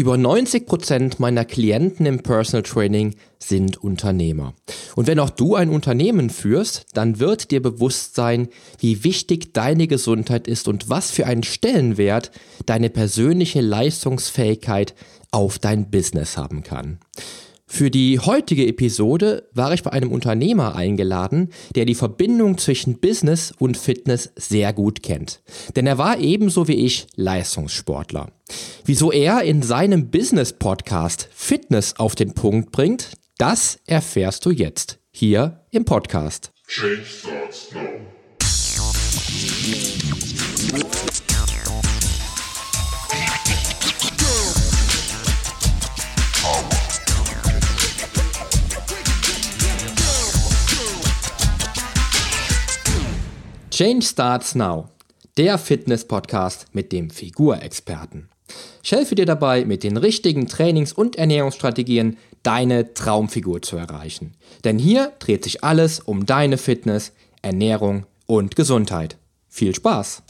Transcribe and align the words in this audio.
Über 0.00 0.16
90 0.16 0.64
Prozent 0.64 1.20
meiner 1.20 1.44
Klienten 1.44 2.06
im 2.06 2.20
Personal 2.20 2.62
Training 2.62 3.16
sind 3.38 3.84
Unternehmer. 3.84 4.54
Und 4.96 5.06
wenn 5.06 5.18
auch 5.18 5.28
du 5.28 5.56
ein 5.56 5.68
Unternehmen 5.68 6.30
führst, 6.30 6.86
dann 6.94 7.20
wird 7.20 7.50
dir 7.50 7.60
bewusst 7.60 8.14
sein, 8.14 8.48
wie 8.78 9.04
wichtig 9.04 9.52
deine 9.52 9.88
Gesundheit 9.88 10.48
ist 10.48 10.68
und 10.68 10.88
was 10.88 11.10
für 11.10 11.26
einen 11.26 11.42
Stellenwert 11.42 12.30
deine 12.64 12.88
persönliche 12.88 13.60
Leistungsfähigkeit 13.60 14.94
auf 15.32 15.58
dein 15.58 15.90
Business 15.90 16.38
haben 16.38 16.62
kann. 16.62 16.98
Für 17.72 17.88
die 17.88 18.18
heutige 18.18 18.66
Episode 18.66 19.48
war 19.54 19.72
ich 19.72 19.84
bei 19.84 19.92
einem 19.92 20.10
Unternehmer 20.10 20.74
eingeladen, 20.74 21.50
der 21.76 21.84
die 21.84 21.94
Verbindung 21.94 22.58
zwischen 22.58 22.98
Business 22.98 23.54
und 23.56 23.76
Fitness 23.76 24.32
sehr 24.34 24.72
gut 24.72 25.04
kennt. 25.04 25.40
Denn 25.76 25.86
er 25.86 25.96
war 25.96 26.18
ebenso 26.18 26.66
wie 26.66 26.74
ich 26.74 27.06
Leistungssportler. 27.14 28.32
Wieso 28.84 29.12
er 29.12 29.44
in 29.44 29.62
seinem 29.62 30.10
Business-Podcast 30.10 31.28
Fitness 31.32 31.94
auf 31.96 32.16
den 32.16 32.34
Punkt 32.34 32.72
bringt, 32.72 33.12
das 33.38 33.78
erfährst 33.86 34.44
du 34.44 34.50
jetzt 34.50 34.98
hier 35.12 35.64
im 35.70 35.84
Podcast. 35.84 36.50
Change 36.66 37.04
starts 37.04 37.72
now. 37.72 37.89
Change 53.80 54.04
Starts 54.04 54.54
Now, 54.54 54.90
der 55.38 55.56
Fitness-Podcast 55.56 56.66
mit 56.74 56.92
dem 56.92 57.08
Figurexperten. 57.08 58.28
Ich 58.82 58.92
helfe 58.92 59.14
dir 59.14 59.24
dabei, 59.24 59.64
mit 59.64 59.84
den 59.84 59.96
richtigen 59.96 60.48
Trainings- 60.48 60.92
und 60.92 61.16
Ernährungsstrategien 61.16 62.18
deine 62.42 62.92
Traumfigur 62.92 63.62
zu 63.62 63.78
erreichen. 63.78 64.34
Denn 64.64 64.78
hier 64.78 65.14
dreht 65.18 65.44
sich 65.44 65.64
alles 65.64 65.98
um 65.98 66.26
deine 66.26 66.58
Fitness, 66.58 67.12
Ernährung 67.40 68.04
und 68.26 68.54
Gesundheit. 68.54 69.16
Viel 69.48 69.74
Spaß! 69.74 70.24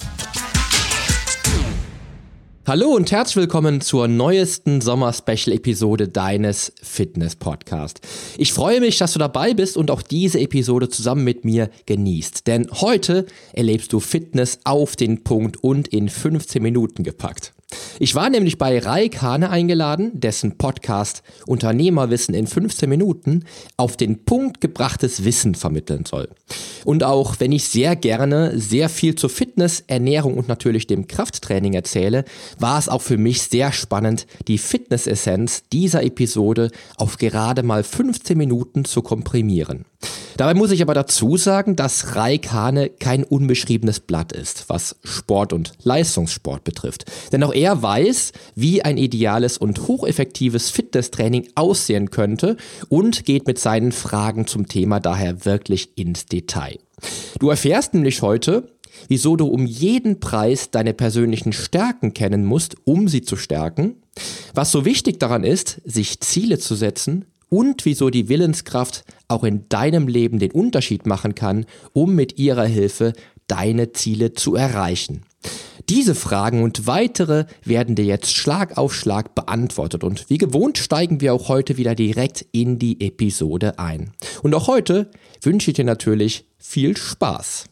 Hallo 2.70 2.90
und 2.90 3.10
herzlich 3.10 3.34
willkommen 3.34 3.80
zur 3.80 4.06
neuesten 4.06 4.80
Sommer-Special-Episode 4.80 6.06
deines 6.06 6.72
Fitness-Podcasts. 6.80 8.00
Ich 8.38 8.52
freue 8.52 8.78
mich, 8.78 8.96
dass 8.96 9.12
du 9.12 9.18
dabei 9.18 9.54
bist 9.54 9.76
und 9.76 9.90
auch 9.90 10.02
diese 10.02 10.38
Episode 10.38 10.88
zusammen 10.88 11.24
mit 11.24 11.44
mir 11.44 11.68
genießt. 11.86 12.46
Denn 12.46 12.68
heute 12.70 13.26
erlebst 13.52 13.92
du 13.92 13.98
Fitness 13.98 14.60
auf 14.62 14.94
den 14.94 15.24
Punkt 15.24 15.56
und 15.64 15.88
in 15.88 16.08
15 16.08 16.62
Minuten 16.62 17.02
gepackt. 17.02 17.54
Ich 17.98 18.14
war 18.14 18.30
nämlich 18.30 18.58
bei 18.58 18.78
Raik 18.78 19.20
Hane 19.22 19.50
eingeladen, 19.50 20.10
dessen 20.14 20.56
Podcast 20.56 21.22
Unternehmerwissen 21.46 22.34
in 22.34 22.46
15 22.46 22.88
Minuten 22.88 23.44
auf 23.76 23.96
den 23.96 24.24
Punkt 24.24 24.60
gebrachtes 24.60 25.24
Wissen 25.24 25.54
vermitteln 25.54 26.04
soll. 26.06 26.28
Und 26.84 27.04
auch 27.04 27.36
wenn 27.40 27.52
ich 27.52 27.64
sehr 27.64 27.96
gerne 27.96 28.58
sehr 28.58 28.88
viel 28.88 29.14
zur 29.14 29.30
Fitness, 29.30 29.84
Ernährung 29.86 30.38
und 30.38 30.48
natürlich 30.48 30.86
dem 30.86 31.06
Krafttraining 31.06 31.74
erzähle, 31.74 32.24
war 32.58 32.78
es 32.78 32.88
auch 32.88 33.02
für 33.02 33.18
mich 33.18 33.42
sehr 33.42 33.72
spannend, 33.72 34.26
die 34.48 34.58
Fitnessessenz 34.58 35.64
dieser 35.72 36.02
Episode 36.02 36.70
auf 36.96 37.18
gerade 37.18 37.62
mal 37.62 37.84
15 37.84 38.36
Minuten 38.36 38.84
zu 38.84 39.02
komprimieren. 39.02 39.84
Dabei 40.40 40.54
muss 40.54 40.70
ich 40.70 40.80
aber 40.80 40.94
dazu 40.94 41.36
sagen, 41.36 41.76
dass 41.76 42.16
Raik 42.16 42.50
Hane 42.50 42.88
kein 42.88 43.24
unbeschriebenes 43.24 44.00
Blatt 44.00 44.32
ist, 44.32 44.70
was 44.70 44.96
Sport 45.04 45.52
und 45.52 45.72
Leistungssport 45.82 46.64
betrifft. 46.64 47.04
Denn 47.30 47.42
auch 47.42 47.52
er 47.52 47.82
weiß, 47.82 48.32
wie 48.54 48.80
ein 48.82 48.96
ideales 48.96 49.58
und 49.58 49.86
hocheffektives 49.86 50.70
Fitnesstraining 50.70 51.50
aussehen 51.56 52.10
könnte 52.10 52.56
und 52.88 53.26
geht 53.26 53.46
mit 53.46 53.58
seinen 53.58 53.92
Fragen 53.92 54.46
zum 54.46 54.66
Thema 54.66 54.98
daher 54.98 55.44
wirklich 55.44 55.98
ins 55.98 56.24
Detail. 56.24 56.78
Du 57.38 57.50
erfährst 57.50 57.92
nämlich 57.92 58.22
heute, 58.22 58.72
wieso 59.08 59.36
du 59.36 59.46
um 59.46 59.66
jeden 59.66 60.20
Preis 60.20 60.70
deine 60.70 60.94
persönlichen 60.94 61.52
Stärken 61.52 62.14
kennen 62.14 62.46
musst, 62.46 62.76
um 62.84 63.08
sie 63.08 63.20
zu 63.20 63.36
stärken, 63.36 63.96
was 64.54 64.72
so 64.72 64.86
wichtig 64.86 65.20
daran 65.20 65.44
ist, 65.44 65.82
sich 65.84 66.18
Ziele 66.20 66.58
zu 66.58 66.76
setzen 66.76 67.26
und 67.50 67.84
wieso 67.84 68.08
die 68.08 68.30
Willenskraft 68.30 69.04
auch 69.28 69.44
in 69.44 69.68
deinem 69.68 70.08
Leben 70.08 70.38
den 70.38 70.52
Unterschied 70.52 71.04
machen 71.04 71.34
kann, 71.34 71.66
um 71.92 72.14
mit 72.14 72.38
ihrer 72.38 72.64
Hilfe 72.64 73.12
deine 73.46 73.92
Ziele 73.92 74.32
zu 74.32 74.54
erreichen. 74.54 75.24
Diese 75.88 76.14
Fragen 76.14 76.62
und 76.62 76.86
weitere 76.86 77.46
werden 77.64 77.96
dir 77.96 78.04
jetzt 78.04 78.34
Schlag 78.34 78.78
auf 78.78 78.94
Schlag 78.94 79.34
beantwortet 79.34 80.04
und 80.04 80.30
wie 80.30 80.38
gewohnt 80.38 80.78
steigen 80.78 81.20
wir 81.20 81.34
auch 81.34 81.48
heute 81.48 81.76
wieder 81.76 81.94
direkt 81.94 82.46
in 82.52 82.78
die 82.78 83.00
Episode 83.00 83.78
ein. 83.78 84.12
Und 84.42 84.54
auch 84.54 84.68
heute 84.68 85.10
wünsche 85.42 85.70
ich 85.70 85.76
dir 85.76 85.84
natürlich 85.84 86.44
viel 86.58 86.96
Spaß. 86.96 87.69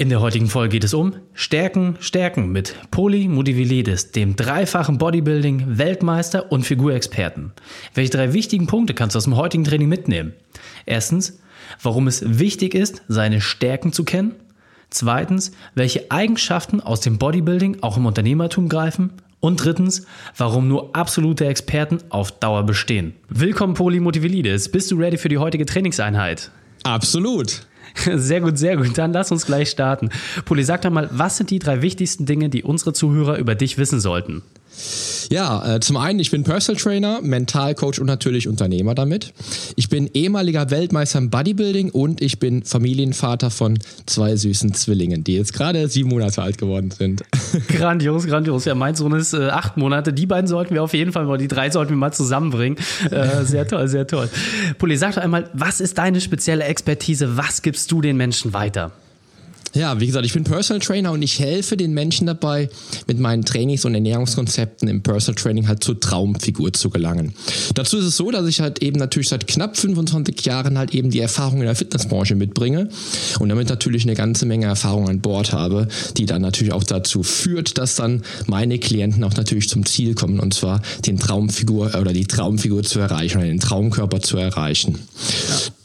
In 0.00 0.08
der 0.08 0.22
heutigen 0.22 0.46
Folge 0.46 0.70
geht 0.70 0.84
es 0.84 0.94
um 0.94 1.16
Stärken, 1.34 1.98
Stärken 2.00 2.50
mit 2.52 2.74
Poli 2.90 3.28
Mudivilidis, 3.28 4.12
dem 4.12 4.34
dreifachen 4.34 4.96
Bodybuilding-Weltmeister 4.96 6.50
und 6.50 6.62
Figurexperten. 6.62 7.52
Welche 7.92 8.12
drei 8.12 8.32
wichtigen 8.32 8.66
Punkte 8.66 8.94
kannst 8.94 9.14
du 9.14 9.18
aus 9.18 9.24
dem 9.24 9.36
heutigen 9.36 9.62
Training 9.62 9.90
mitnehmen? 9.90 10.32
Erstens, 10.86 11.38
warum 11.82 12.06
es 12.06 12.38
wichtig 12.38 12.74
ist, 12.74 13.02
seine 13.08 13.42
Stärken 13.42 13.92
zu 13.92 14.04
kennen. 14.04 14.36
Zweitens, 14.88 15.52
welche 15.74 16.10
Eigenschaften 16.10 16.80
aus 16.80 17.02
dem 17.02 17.18
Bodybuilding 17.18 17.82
auch 17.82 17.98
im 17.98 18.06
Unternehmertum 18.06 18.70
greifen. 18.70 19.12
Und 19.40 19.62
drittens, 19.62 20.06
warum 20.34 20.66
nur 20.66 20.96
absolute 20.96 21.44
Experten 21.44 21.98
auf 22.08 22.32
Dauer 22.32 22.62
bestehen. 22.62 23.16
Willkommen, 23.28 23.74
Poli 23.74 24.00
Motivilidis. 24.00 24.70
Bist 24.70 24.90
du 24.90 24.96
ready 24.96 25.18
für 25.18 25.28
die 25.28 25.36
heutige 25.36 25.66
Trainingseinheit? 25.66 26.50
Absolut. 26.84 27.66
Sehr 28.14 28.40
gut, 28.40 28.58
sehr 28.58 28.76
gut. 28.76 28.96
Dann 28.96 29.12
lass 29.12 29.32
uns 29.32 29.46
gleich 29.46 29.70
starten. 29.70 30.10
Poli, 30.44 30.64
sag 30.64 30.82
doch 30.82 30.90
mal, 30.90 31.08
was 31.12 31.36
sind 31.36 31.50
die 31.50 31.58
drei 31.58 31.82
wichtigsten 31.82 32.26
Dinge, 32.26 32.48
die 32.48 32.62
unsere 32.62 32.92
Zuhörer 32.92 33.36
über 33.38 33.54
dich 33.54 33.78
wissen 33.78 34.00
sollten? 34.00 34.42
Ja, 35.30 35.76
äh, 35.76 35.80
zum 35.80 35.96
einen, 35.96 36.18
ich 36.18 36.30
bin 36.30 36.42
Personal 36.42 36.80
Trainer, 36.80 37.20
Mentalcoach 37.22 38.00
und 38.00 38.06
natürlich 38.06 38.48
Unternehmer 38.48 38.94
damit. 38.94 39.32
Ich 39.76 39.88
bin 39.88 40.10
ehemaliger 40.12 40.70
Weltmeister 40.70 41.18
im 41.18 41.30
Bodybuilding 41.30 41.90
und 41.90 42.20
ich 42.20 42.38
bin 42.38 42.64
Familienvater 42.64 43.50
von 43.50 43.78
zwei 44.06 44.34
süßen 44.34 44.74
Zwillingen, 44.74 45.22
die 45.22 45.34
jetzt 45.34 45.52
gerade 45.52 45.88
sieben 45.88 46.08
Monate 46.08 46.42
alt 46.42 46.58
geworden 46.58 46.90
sind. 46.90 47.22
Grandios, 47.68 48.26
grandios. 48.26 48.64
Ja, 48.64 48.74
mein 48.74 48.94
Sohn 48.94 49.12
ist 49.12 49.32
äh, 49.32 49.48
acht 49.48 49.76
Monate. 49.76 50.12
Die 50.12 50.26
beiden 50.26 50.48
sollten 50.48 50.74
wir 50.74 50.82
auf 50.82 50.94
jeden 50.94 51.12
Fall, 51.12 51.38
die 51.38 51.48
drei 51.48 51.70
sollten 51.70 51.90
wir 51.90 51.96
mal 51.96 52.12
zusammenbringen. 52.12 52.78
Äh, 53.10 53.44
sehr 53.44 53.66
toll, 53.66 53.88
sehr 53.88 54.06
toll. 54.06 54.28
Pulli, 54.78 54.96
sag 54.96 55.14
doch 55.14 55.22
einmal, 55.22 55.48
was 55.52 55.80
ist 55.80 55.98
deine 55.98 56.20
spezielle 56.20 56.64
Expertise? 56.64 57.36
Was 57.36 57.62
gibst 57.62 57.90
du 57.92 58.00
den 58.00 58.16
Menschen 58.16 58.52
weiter? 58.52 58.92
Ja, 59.72 60.00
wie 60.00 60.06
gesagt, 60.06 60.26
ich 60.26 60.32
bin 60.32 60.42
Personal 60.42 60.80
Trainer 60.80 61.12
und 61.12 61.22
ich 61.22 61.38
helfe 61.38 61.76
den 61.76 61.94
Menschen 61.94 62.26
dabei, 62.26 62.68
mit 63.06 63.20
meinen 63.20 63.44
Trainings 63.44 63.84
und 63.84 63.94
Ernährungskonzepten 63.94 64.88
im 64.88 65.02
Personal 65.02 65.40
Training 65.40 65.68
halt 65.68 65.84
zur 65.84 66.00
Traumfigur 66.00 66.72
zu 66.72 66.90
gelangen. 66.90 67.34
Dazu 67.74 67.98
ist 67.98 68.04
es 68.04 68.16
so, 68.16 68.30
dass 68.32 68.46
ich 68.46 68.60
halt 68.60 68.82
eben 68.82 68.98
natürlich 68.98 69.28
seit 69.28 69.46
knapp 69.46 69.76
25 69.76 70.44
Jahren 70.44 70.76
halt 70.76 70.92
eben 70.92 71.10
die 71.10 71.20
Erfahrung 71.20 71.60
in 71.60 71.66
der 71.66 71.76
Fitnessbranche 71.76 72.34
mitbringe 72.34 72.88
und 73.38 73.48
damit 73.48 73.68
natürlich 73.68 74.02
eine 74.02 74.14
ganze 74.14 74.44
Menge 74.44 74.66
Erfahrung 74.66 75.08
an 75.08 75.20
Bord 75.20 75.52
habe, 75.52 75.86
die 76.16 76.26
dann 76.26 76.42
natürlich 76.42 76.72
auch 76.72 76.84
dazu 76.84 77.22
führt, 77.22 77.78
dass 77.78 77.94
dann 77.94 78.22
meine 78.46 78.78
Klienten 78.78 79.22
auch 79.22 79.34
natürlich 79.34 79.68
zum 79.68 79.86
Ziel 79.86 80.14
kommen 80.14 80.40
und 80.40 80.52
zwar 80.52 80.82
den 81.06 81.18
Traumfigur 81.18 81.94
oder 82.00 82.12
die 82.12 82.26
Traumfigur 82.26 82.82
zu 82.82 82.98
erreichen 82.98 83.38
oder 83.38 83.46
den 83.46 83.60
Traumkörper 83.60 84.20
zu 84.20 84.36
erreichen. 84.36 84.98
Ja. 85.48 85.79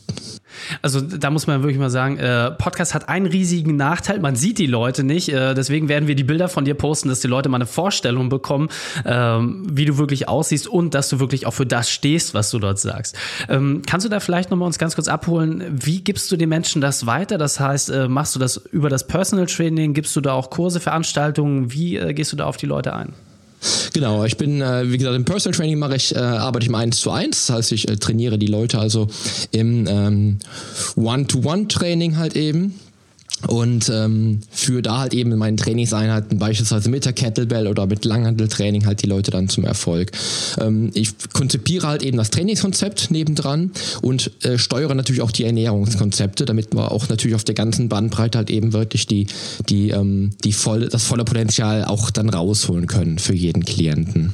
Also 0.85 1.01
da 1.01 1.31
muss 1.31 1.47
man 1.47 1.63
wirklich 1.63 1.79
mal 1.79 1.90
sagen, 1.90 2.19
äh, 2.19 2.51
Podcast 2.51 2.94
hat 2.94 3.09
einen 3.09 3.25
riesigen 3.25 3.75
Nachteil, 3.75 4.19
man 4.19 4.35
sieht 4.35 4.59
die 4.59 4.68
Leute 4.68 5.03
nicht. 5.03 5.29
Äh, 5.29 5.56
deswegen 5.56 5.90
werden 5.90 6.07
wir 6.07 6.13
die 6.13 6.23
Bilder 6.23 6.47
von 6.47 6.63
dir 6.63 6.75
posten, 6.75 7.09
dass 7.09 7.22
die 7.22 7.28
Leute 7.28 7.50
mal 7.50 7.57
eine 7.57 7.66
Vorstellung 7.66 8.29
bekommen, 8.29 8.69
ähm, 9.03 9.63
wie 9.68 9.85
du 9.85 9.97
wirklich 9.97 10.29
aussiehst 10.29 10.68
und 10.68 10.94
dass 10.94 11.10
du 11.10 11.19
wirklich 11.19 11.48
auch 11.48 11.56
für 11.56 11.65
das 11.65 11.89
stehst, 11.89 12.36
was 12.36 12.51
du 12.51 12.60
dort 12.60 12.77
sagst. 12.77 13.18
Ähm, 13.50 13.81
kannst 13.88 14.06
du 14.06 14.12
da 14.12 14.19
vielleicht 14.19 14.51
nochmal 14.51 14.68
uns 14.68 14.77
ganz 14.77 14.94
kurz 14.94 15.07
abholen, 15.07 15.63
wie 15.71 16.04
gibst 16.04 16.31
du 16.31 16.38
den 16.38 16.50
Menschen 16.50 16.83
das 16.83 17.07
weiter? 17.07 17.39
Das 17.39 17.60
heißt, 17.60 17.89
äh, 17.89 18.07
machst 18.07 18.36
du 18.36 18.39
das 18.39 18.57
über 18.57 18.88
das 18.88 19.07
Personal 19.07 19.48
Training? 19.48 19.95
Gibst 19.95 20.15
du 20.15 20.21
da 20.21 20.33
auch 20.33 20.51
Kurse, 20.51 20.80
Veranstaltungen? 20.80 21.74
Wie 21.74 21.98
äh, 21.98 22.13
gehst 22.13 22.31
du 22.31 22.36
da 22.36 22.45
auf 22.45 22.57
die 22.57 22.68
Leute 22.68 22.94
ein? 22.94 23.13
Genau, 23.94 24.25
ich 24.25 24.38
bin, 24.38 24.62
äh, 24.62 24.91
wie 24.91 24.97
gesagt, 24.97 25.15
im 25.15 25.25
Personal 25.25 25.57
Training 25.57 25.79
mache 25.79 25.95
ich, 25.95 26.15
äh, 26.15 26.19
arbeite 26.19 26.63
ich 26.63 26.69
im 26.69 26.75
1 26.75 27.00
zu 27.00 27.12
1. 27.12 27.47
Das 27.47 27.56
heißt, 27.56 27.71
ich 27.71 27.88
äh, 27.88 27.95
trainiere 27.97 28.38
die 28.38 28.47
Leute 28.47 28.79
also 28.79 29.07
im 29.51 29.88
ähm, 29.88 30.39
One-to-One-Training 30.95 32.17
halt 32.17 32.35
eben 32.35 32.79
und 33.47 33.89
ähm, 33.89 34.42
führe 34.51 34.81
da 34.81 35.00
halt 35.00 35.13
eben 35.13 35.31
in 35.31 35.38
meinen 35.38 35.57
Trainingseinheiten 35.57 36.39
beispielsweise 36.39 36.89
mit 36.89 37.06
der 37.06 37.13
Kettlebell 37.13 37.68
oder 37.68 37.86
mit 37.86 38.06
Langhandeltraining 38.06 38.86
halt 38.86 39.03
die 39.03 39.07
Leute 39.07 39.31
dann 39.31 39.50
zum 39.50 39.65
Erfolg. 39.65 40.12
Ähm, 40.59 40.92
ich 40.94 41.12
konzipiere 41.33 41.88
halt 41.88 42.03
eben 42.03 42.18
das 42.18 42.30
Trainingskonzept 42.31 43.12
nebendran 43.12 43.71
und 44.01 44.31
äh, 44.44 44.57
steuere 44.57 44.95
natürlich 44.95 45.21
auch 45.21 45.31
die 45.31 45.45
Ernährungskonzepte, 45.45 46.45
damit 46.45 46.74
wir 46.74 46.92
auch 46.92 47.09
natürlich 47.09 47.36
auf 47.36 47.44
der 47.44 47.56
ganzen 47.56 47.89
Bandbreite 47.89 48.38
halt 48.38 48.50
eben 48.50 48.74
wirklich 48.74 49.07
die, 49.07 49.27
die, 49.69 49.89
ähm, 49.89 50.31
die 50.44 50.53
voll, 50.53 50.88
das 50.89 51.03
volle 51.03 51.25
Potenzial 51.25 51.86
auch 51.86 52.09
dann 52.12 52.30
rausholen 52.30 52.88
können 52.88 53.19
für 53.19 53.33
jeden 53.33 53.65
Klienten. 53.65 54.33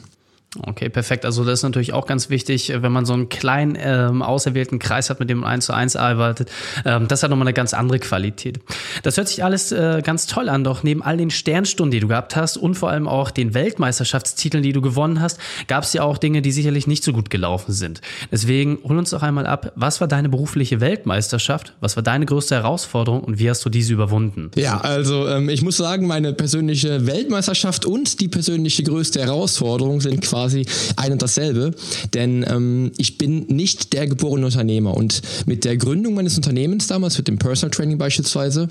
Okay, 0.67 0.89
perfekt. 0.89 1.23
Also 1.23 1.45
das 1.45 1.59
ist 1.59 1.63
natürlich 1.63 1.93
auch 1.93 2.05
ganz 2.05 2.29
wichtig, 2.29 2.73
wenn 2.75 2.91
man 2.91 3.05
so 3.05 3.13
einen 3.13 3.29
kleinen 3.29 3.77
ähm, 3.79 4.21
auserwählten 4.21 4.79
Kreis 4.79 5.09
hat, 5.09 5.21
mit 5.21 5.29
dem 5.29 5.39
man 5.39 5.49
eins 5.49 5.67
zu 5.67 5.73
eins 5.73 5.95
arbeitet. 5.95 6.51
Ähm, 6.83 7.07
das 7.07 7.23
hat 7.23 7.29
nochmal 7.29 7.47
eine 7.47 7.53
ganz 7.53 7.73
andere 7.73 7.99
Qualität. 7.99 8.59
Das 9.03 9.15
hört 9.15 9.29
sich 9.29 9.45
alles 9.45 9.71
äh, 9.71 10.01
ganz 10.03 10.27
toll 10.27 10.49
an, 10.49 10.65
doch 10.65 10.83
neben 10.83 11.01
all 11.03 11.15
den 11.15 11.29
Sternstunden, 11.29 11.91
die 11.91 12.01
du 12.01 12.09
gehabt 12.09 12.35
hast 12.35 12.57
und 12.57 12.75
vor 12.75 12.89
allem 12.89 13.07
auch 13.07 13.31
den 13.31 13.53
Weltmeisterschaftstiteln, 13.53 14.61
die 14.61 14.73
du 14.73 14.81
gewonnen 14.81 15.21
hast, 15.21 15.39
gab 15.69 15.85
es 15.85 15.93
ja 15.93 16.03
auch 16.03 16.17
Dinge, 16.17 16.41
die 16.41 16.51
sicherlich 16.51 16.85
nicht 16.85 17.05
so 17.05 17.13
gut 17.13 17.29
gelaufen 17.29 17.71
sind. 17.71 18.01
Deswegen 18.29 18.79
hol 18.83 18.97
uns 18.97 19.11
doch 19.11 19.23
einmal 19.23 19.45
ab, 19.45 19.71
was 19.75 20.01
war 20.01 20.09
deine 20.09 20.27
berufliche 20.27 20.81
Weltmeisterschaft? 20.81 21.75
Was 21.79 21.95
war 21.95 22.03
deine 22.03 22.25
größte 22.25 22.55
Herausforderung 22.55 23.23
und 23.23 23.39
wie 23.39 23.49
hast 23.49 23.63
du 23.63 23.69
diese 23.69 23.93
überwunden? 23.93 24.51
Ja, 24.55 24.81
also 24.81 25.29
ähm, 25.29 25.47
ich 25.47 25.61
muss 25.61 25.77
sagen, 25.77 26.07
meine 26.07 26.33
persönliche 26.33 27.07
Weltmeisterschaft 27.07 27.85
und 27.85 28.19
die 28.19 28.27
persönliche 28.27 28.83
größte 28.83 29.21
Herausforderung 29.21 30.01
sind 30.01 30.19
quasi 30.21 30.40
quasi 30.41 30.65
ein 30.95 31.11
und 31.11 31.21
dasselbe, 31.21 31.71
denn 32.13 32.43
ähm, 32.47 32.91
ich 32.97 33.17
bin 33.17 33.45
nicht 33.47 33.93
der 33.93 34.07
geborene 34.07 34.47
Unternehmer. 34.47 34.95
Und 34.95 35.21
mit 35.45 35.65
der 35.65 35.77
Gründung 35.77 36.15
meines 36.15 36.35
Unternehmens 36.35 36.87
damals, 36.87 37.17
mit 37.17 37.27
dem 37.27 37.37
Personal 37.37 37.71
Training 37.71 37.97
beispielsweise, 37.97 38.69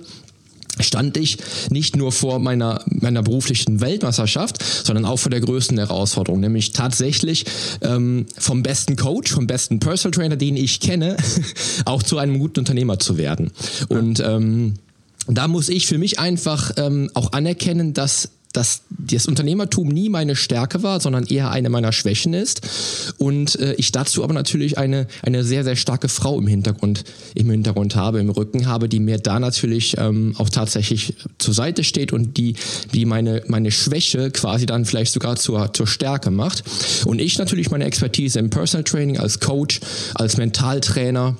stand 0.81 1.17
ich 1.17 1.38
nicht 1.70 1.96
nur 1.96 2.11
vor 2.11 2.38
meiner, 2.38 2.82
meiner 2.87 3.22
beruflichen 3.22 3.81
Weltmeisterschaft, 3.81 4.62
sondern 4.84 5.05
auch 5.05 5.19
vor 5.19 5.31
der 5.31 5.40
größten 5.40 5.78
Herausforderung, 5.78 6.40
nämlich 6.40 6.72
tatsächlich 6.72 7.44
ähm, 7.82 8.26
vom 8.37 8.62
besten 8.62 8.96
Coach, 8.96 9.31
vom 9.31 9.46
besten 9.46 9.78
Personal 9.78 10.12
Trainer, 10.12 10.37
den 10.37 10.56
ich 10.56 10.81
kenne, 10.81 11.17
auch 11.84 12.02
zu 12.02 12.19
einem 12.19 12.38
guten 12.38 12.61
Unternehmer 12.61 12.99
zu 12.99 13.17
werden. 13.17 13.52
Und 13.88 14.20
ähm, 14.20 14.75
da 15.26 15.46
muss 15.49 15.69
ich 15.69 15.87
für 15.87 15.99
mich 15.99 16.19
einfach 16.19 16.72
ähm, 16.78 17.11
auch 17.14 17.32
anerkennen, 17.32 17.93
dass 17.93 18.31
dass 18.52 18.82
das 18.88 19.26
Unternehmertum 19.26 19.88
nie 19.88 20.08
meine 20.08 20.35
Stärke 20.35 20.82
war, 20.82 21.00
sondern 21.00 21.26
eher 21.26 21.50
eine 21.50 21.70
meiner 21.70 21.93
Schwächen 21.93 22.35
ist. 22.35 23.14
Und 23.19 23.58
äh, 23.61 23.75
ich 23.75 23.93
dazu 23.93 24.25
aber 24.25 24.35
natürlich 24.35 24.76
eine, 24.76 25.06
eine 25.23 25.44
sehr, 25.44 25.62
sehr 25.62 25.76
starke 25.76 26.08
Frau 26.08 26.38
im 26.38 26.47
Hintergrund, 26.47 27.05
im 27.35 27.50
Hintergrund 27.50 27.94
habe, 27.94 28.19
im 28.19 28.31
Rücken 28.31 28.67
habe, 28.67 28.88
die 28.88 28.99
mir 28.99 29.19
da 29.19 29.38
natürlich 29.38 29.97
ähm, 29.99 30.35
auch 30.38 30.49
tatsächlich 30.49 31.14
zur 31.38 31.55
Seite 31.55 31.85
steht 31.85 32.12
und 32.12 32.37
die, 32.37 32.55
die 32.93 33.05
meine, 33.05 33.43
meine 33.47 33.70
Schwäche 33.70 34.31
quasi 34.31 34.67
dann 34.67 34.85
vielleicht 34.85 35.12
sogar 35.12 35.37
zur, 35.37 35.73
zur 35.73 35.87
Stärke 35.87 36.31
macht. 36.31 36.64
Und 37.05 37.20
ich 37.20 37.38
natürlich 37.38 37.70
meine 37.70 37.85
Expertise 37.85 38.38
im 38.41 38.50
Personal 38.50 38.85
Training 38.85 39.19
als 39.19 39.38
Coach, 39.38 39.81
als 40.14 40.37
Mentaltrainer, 40.37 41.37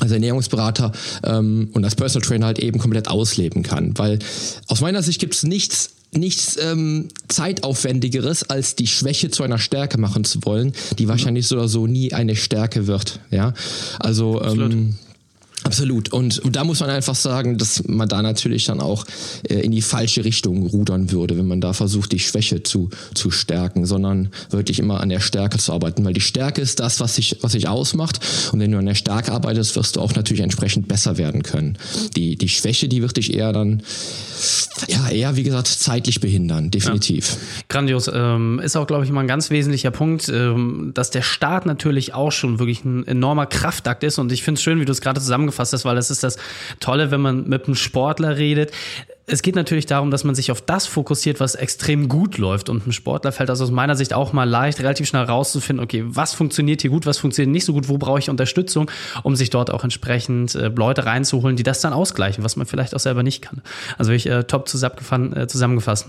als 0.00 0.12
Ernährungsberater 0.12 0.92
ähm, 1.24 1.70
und 1.72 1.84
als 1.84 1.94
Personal 1.94 2.26
Trainer 2.28 2.46
halt 2.46 2.58
eben 2.58 2.78
komplett 2.78 3.08
ausleben 3.08 3.62
kann. 3.62 3.96
Weil 3.96 4.18
aus 4.66 4.82
meiner 4.82 5.02
Sicht 5.02 5.20
gibt 5.20 5.34
es 5.34 5.42
nichts 5.42 5.95
nichts 6.16 6.56
ähm, 6.60 7.08
zeitaufwendigeres, 7.28 8.44
als 8.44 8.76
die 8.76 8.86
Schwäche 8.86 9.30
zu 9.30 9.42
einer 9.42 9.58
Stärke 9.58 9.98
machen 9.98 10.24
zu 10.24 10.40
wollen, 10.44 10.72
die 10.98 11.08
wahrscheinlich 11.08 11.46
so 11.46 11.56
oder 11.56 11.68
so 11.68 11.86
nie 11.86 12.12
eine 12.12 12.36
Stärke 12.36 12.86
wird. 12.86 13.20
Ja, 13.30 13.54
also 13.98 14.42
ähm, 14.42 14.96
Absolut. 15.66 16.12
Und, 16.12 16.40
da 16.54 16.62
muss 16.64 16.80
man 16.80 16.90
einfach 16.90 17.16
sagen, 17.16 17.58
dass 17.58 17.82
man 17.88 18.08
da 18.08 18.22
natürlich 18.22 18.64
dann 18.66 18.80
auch 18.80 19.04
äh, 19.48 19.54
in 19.54 19.72
die 19.72 19.82
falsche 19.82 20.24
Richtung 20.24 20.66
rudern 20.66 21.10
würde, 21.10 21.36
wenn 21.36 21.46
man 21.46 21.60
da 21.60 21.72
versucht, 21.72 22.12
die 22.12 22.20
Schwäche 22.20 22.62
zu, 22.62 22.88
zu 23.14 23.30
stärken, 23.30 23.84
sondern 23.84 24.30
wirklich 24.50 24.78
immer 24.78 25.00
an 25.00 25.08
der 25.08 25.20
Stärke 25.20 25.58
zu 25.58 25.72
arbeiten. 25.72 26.04
Weil 26.04 26.12
die 26.12 26.20
Stärke 26.20 26.60
ist 26.60 26.78
das, 26.78 27.00
was 27.00 27.16
sich, 27.16 27.38
was 27.42 27.52
sich 27.52 27.66
ausmacht. 27.68 28.20
Und 28.52 28.60
wenn 28.60 28.70
du 28.70 28.78
an 28.78 28.86
der 28.86 28.94
Stärke 28.94 29.32
arbeitest, 29.32 29.74
wirst 29.76 29.96
du 29.96 30.00
auch 30.00 30.14
natürlich 30.14 30.42
entsprechend 30.42 30.86
besser 30.86 31.18
werden 31.18 31.42
können. 31.42 31.78
Die, 32.14 32.36
die 32.36 32.48
Schwäche, 32.48 32.88
die 32.88 33.02
wird 33.02 33.16
dich 33.16 33.34
eher 33.34 33.52
dann, 33.52 33.82
ja, 34.88 35.08
eher, 35.08 35.36
wie 35.36 35.42
gesagt, 35.42 35.66
zeitlich 35.66 36.20
behindern, 36.20 36.70
definitiv. 36.70 37.30
Ja. 37.30 37.36
Grandios. 37.68 38.08
Ähm, 38.12 38.60
ist 38.62 38.76
auch, 38.76 38.86
glaube 38.86 39.04
ich, 39.04 39.10
mal 39.10 39.20
ein 39.20 39.26
ganz 39.26 39.50
wesentlicher 39.50 39.90
Punkt, 39.90 40.28
ähm, 40.28 40.92
dass 40.94 41.10
der 41.10 41.22
Start 41.22 41.66
natürlich 41.66 42.14
auch 42.14 42.30
schon 42.30 42.60
wirklich 42.60 42.84
ein 42.84 43.06
enormer 43.06 43.46
Kraftakt 43.46 44.04
ist. 44.04 44.18
Und 44.18 44.30
ich 44.30 44.44
finde 44.44 44.58
es 44.58 44.62
schön, 44.62 44.80
wie 44.80 44.84
du 44.84 44.92
es 44.92 45.00
gerade 45.00 45.20
zusammengefasst 45.20 45.55
zusammengefasst 45.56 45.72
hast, 45.72 45.84
weil 45.84 45.96
das 45.96 46.10
ist 46.10 46.22
das 46.22 46.36
Tolle, 46.80 47.10
wenn 47.10 47.20
man 47.20 47.48
mit 47.48 47.66
einem 47.66 47.74
Sportler 47.74 48.36
redet. 48.36 48.72
Es 49.28 49.42
geht 49.42 49.56
natürlich 49.56 49.86
darum, 49.86 50.12
dass 50.12 50.22
man 50.22 50.36
sich 50.36 50.52
auf 50.52 50.60
das 50.60 50.86
fokussiert, 50.86 51.40
was 51.40 51.56
extrem 51.56 52.08
gut 52.08 52.38
läuft. 52.38 52.68
Und 52.68 52.84
einem 52.84 52.92
Sportler 52.92 53.32
fällt 53.32 53.48
das 53.48 53.60
aus 53.60 53.72
meiner 53.72 53.96
Sicht 53.96 54.14
auch 54.14 54.32
mal 54.32 54.48
leicht, 54.48 54.78
relativ 54.78 55.08
schnell 55.08 55.24
rauszufinden, 55.24 55.82
okay, 55.82 56.04
was 56.06 56.32
funktioniert 56.32 56.82
hier 56.82 56.90
gut, 56.90 57.06
was 57.06 57.18
funktioniert 57.18 57.52
nicht 57.52 57.64
so 57.64 57.72
gut, 57.72 57.88
wo 57.88 57.98
brauche 57.98 58.20
ich 58.20 58.30
Unterstützung, 58.30 58.88
um 59.24 59.34
sich 59.34 59.50
dort 59.50 59.72
auch 59.72 59.82
entsprechend 59.82 60.54
äh, 60.54 60.68
Leute 60.68 61.06
reinzuholen, 61.06 61.56
die 61.56 61.64
das 61.64 61.80
dann 61.80 61.92
ausgleichen, 61.92 62.44
was 62.44 62.54
man 62.54 62.66
vielleicht 62.66 62.94
auch 62.94 63.00
selber 63.00 63.24
nicht 63.24 63.42
kann. 63.42 63.62
Also 63.98 64.12
ich 64.12 64.26
äh, 64.26 64.44
top 64.44 64.68
äh, 64.68 65.46
zusammengefasst. 65.48 66.06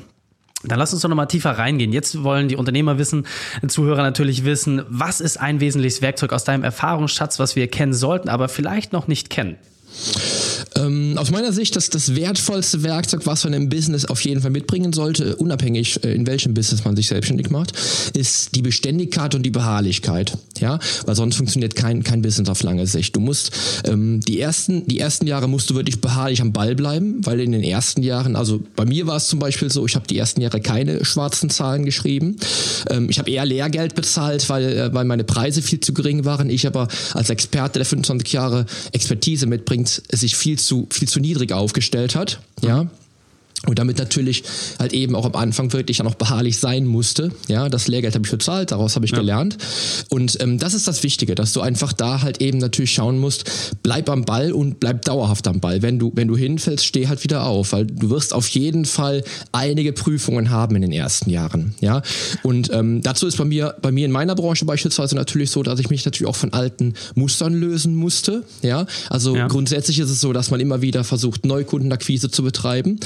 Dann 0.64 0.80
lass 0.80 0.92
uns 0.92 1.04
doch 1.04 1.10
nochmal 1.10 1.28
tiefer 1.28 1.52
reingehen. 1.52 1.94
Jetzt 1.94 2.24
wollen 2.24 2.48
die 2.48 2.56
Unternehmer 2.56 2.98
wissen, 2.98 3.28
Zuhörer 3.68 4.02
natürlich 4.02 4.44
wissen, 4.44 4.84
was 4.90 5.22
ist 5.22 5.38
ein 5.38 5.60
wesentliches 5.60 6.02
Werkzeug 6.02 6.34
aus 6.34 6.44
deinem 6.46 6.64
Erfahrungsschatz, 6.64 7.38
was 7.38 7.56
wir 7.56 7.68
kennen 7.68 7.94
sollten, 7.94 8.30
aber 8.30 8.50
vielleicht 8.50 8.92
noch 8.92 9.08
nicht 9.08 9.30
kennen? 9.30 9.58
Ähm, 10.76 11.16
aus 11.18 11.32
meiner 11.32 11.52
Sicht 11.52 11.76
das, 11.76 11.90
das 11.90 12.16
wertvollste 12.16 12.84
Werkzeug, 12.84 13.26
was 13.26 13.44
man 13.44 13.54
im 13.54 13.70
Business 13.70 14.06
auf 14.06 14.22
jeden 14.22 14.42
Fall 14.42 14.52
mitbringen 14.52 14.94
sollte, 14.94 15.36
unabhängig 15.36 16.04
äh, 16.04 16.14
in 16.14 16.28
welchem 16.28 16.54
Business 16.54 16.84
man 16.86 16.96
sich 16.96 17.08
selbstständig 17.08 17.50
macht, 17.50 17.74
ist 18.16 18.56
die 18.56 18.62
Beständigkeit 18.62 19.36
und 19.36 19.44
die 19.44 19.52
Beharrlichkeit. 19.52 20.38
Ja, 20.60 20.80
weil 21.06 21.16
sonst 21.16 21.36
funktioniert 21.36 21.76
kein, 21.76 22.04
kein 22.04 22.22
Business 22.22 22.50
auf 22.50 22.64
lange 22.64 22.88
Sicht. 22.88 23.16
Du 23.16 23.20
musst 23.20 23.52
ähm, 23.86 24.22
die 24.22 24.40
ersten 24.40 24.86
die 24.88 25.00
ersten 25.00 25.28
Jahre 25.28 25.48
musst 25.48 25.70
du 25.70 25.76
wirklich 25.76 26.02
beharrlich 26.02 26.42
am 26.42 26.54
Ball 26.54 26.76
bleiben, 26.76 27.26
weil 27.26 27.40
in 27.40 27.52
den 27.52 27.64
ersten 27.64 28.04
Jahren, 28.04 28.36
also 28.36 28.62
bei 28.76 28.86
mir 28.86 29.08
war 29.08 29.18
es 29.18 29.28
zum 29.28 29.40
Beispiel 29.40 29.72
so, 29.72 29.86
ich 29.86 29.96
habe 29.96 30.08
die 30.08 30.18
ersten 30.18 30.42
Jahre 30.42 30.62
keine 30.62 31.06
schwarzen 31.06 31.50
Zahlen 31.50 31.86
geschrieben. 31.86 32.38
Ähm, 32.90 33.10
ich 33.10 33.20
habe 33.20 33.30
eher 33.30 33.46
Lehrgeld 33.46 33.96
bezahlt, 33.96 34.50
weil 34.50 34.78
äh, 34.78 34.94
weil 34.94 35.06
meine 35.06 35.24
Preise 35.24 35.62
viel 35.62 35.80
zu 35.80 35.94
gering 35.94 36.26
waren. 36.26 36.50
Ich 36.50 36.68
aber 36.68 36.88
als 37.14 37.30
Experte, 37.30 37.80
der 37.80 37.86
25 37.86 38.32
Jahre 38.34 38.66
Expertise 38.92 39.46
mitbringt, 39.46 40.02
sich 40.12 40.36
viel 40.36 40.58
zu 40.58 40.67
zu, 40.68 40.88
viel 40.92 41.08
zu 41.08 41.20
niedrig 41.20 41.52
aufgestellt 41.54 42.16
hat. 42.16 42.40
Ja. 42.62 42.88
Und 43.66 43.80
damit 43.80 43.98
natürlich 43.98 44.44
halt 44.78 44.94
eben 44.94 45.16
auch 45.16 45.26
am 45.26 45.36
Anfang 45.36 45.74
wirklich 45.74 45.98
dann 45.98 46.08
auch 46.08 46.16
beharrlich 46.16 46.60
sein 46.60 46.86
musste. 46.86 47.32
Ja, 47.48 47.70
das 47.70 47.88
Lehrgeld 47.88 48.14
habe 48.14 48.26
ich 48.26 48.32
bezahlt, 48.32 48.72
daraus 48.72 48.96
habe 48.96 49.06
ich 49.06 49.12
ja. 49.12 49.18
gelernt. 49.18 49.58
Und 50.10 50.40
ähm, 50.42 50.60
das 50.60 50.76
ist 50.76 50.88
das 50.88 51.02
Wichtige, 51.02 51.34
dass 51.34 51.54
du 51.54 51.62
einfach 51.62 51.92
da 51.92 52.22
halt 52.22 52.40
eben 52.40 52.60
natürlich 52.60 52.94
schauen 52.94 53.18
musst, 53.18 53.50
bleib 53.82 54.10
am 54.12 54.26
Ball 54.26 54.52
und 54.52 54.80
bleib 54.80 55.04
dauerhaft 55.06 55.48
am 55.48 55.60
Ball. 55.60 55.82
Wenn 55.82 55.98
du, 55.98 56.12
wenn 56.14 56.28
du 56.28 56.38
hinfällst, 56.38 56.86
steh 56.86 57.08
halt 57.08 57.24
wieder 57.24 57.48
auf, 57.48 57.72
weil 57.72 57.88
du 57.88 58.12
wirst 58.12 58.32
auf 58.32 58.48
jeden 58.50 58.86
Fall 58.86 59.24
einige 59.52 59.92
Prüfungen 59.92 60.52
haben 60.52 60.76
in 60.76 60.84
den 60.84 60.92
ersten 60.92 61.32
Jahren. 61.32 61.74
Ja, 61.82 62.04
und 62.44 62.72
ähm, 62.72 63.02
dazu 63.02 63.26
ist 63.26 63.38
bei 63.38 63.46
mir, 63.46 63.76
bei 63.82 63.92
mir 63.92 64.06
in 64.06 64.12
meiner 64.12 64.36
Branche 64.36 64.66
beispielsweise 64.66 65.16
natürlich 65.16 65.50
so, 65.50 65.64
dass 65.64 65.80
ich 65.80 65.90
mich 65.90 66.06
natürlich 66.06 66.30
auch 66.30 66.36
von 66.36 66.54
alten 66.54 66.94
Mustern 67.16 67.56
lösen 67.56 67.96
musste. 67.96 68.44
Ja, 68.62 68.86
also 69.10 69.36
ja. 69.36 69.48
grundsätzlich 69.48 69.98
ist 69.98 70.12
es 70.12 70.22
so, 70.22 70.32
dass 70.32 70.52
man 70.52 70.60
immer 70.60 70.84
wieder 70.84 71.04
versucht, 71.04 71.44
Neukundenakquise 71.44 72.30
zu 72.30 72.44
betreiben. 72.44 73.00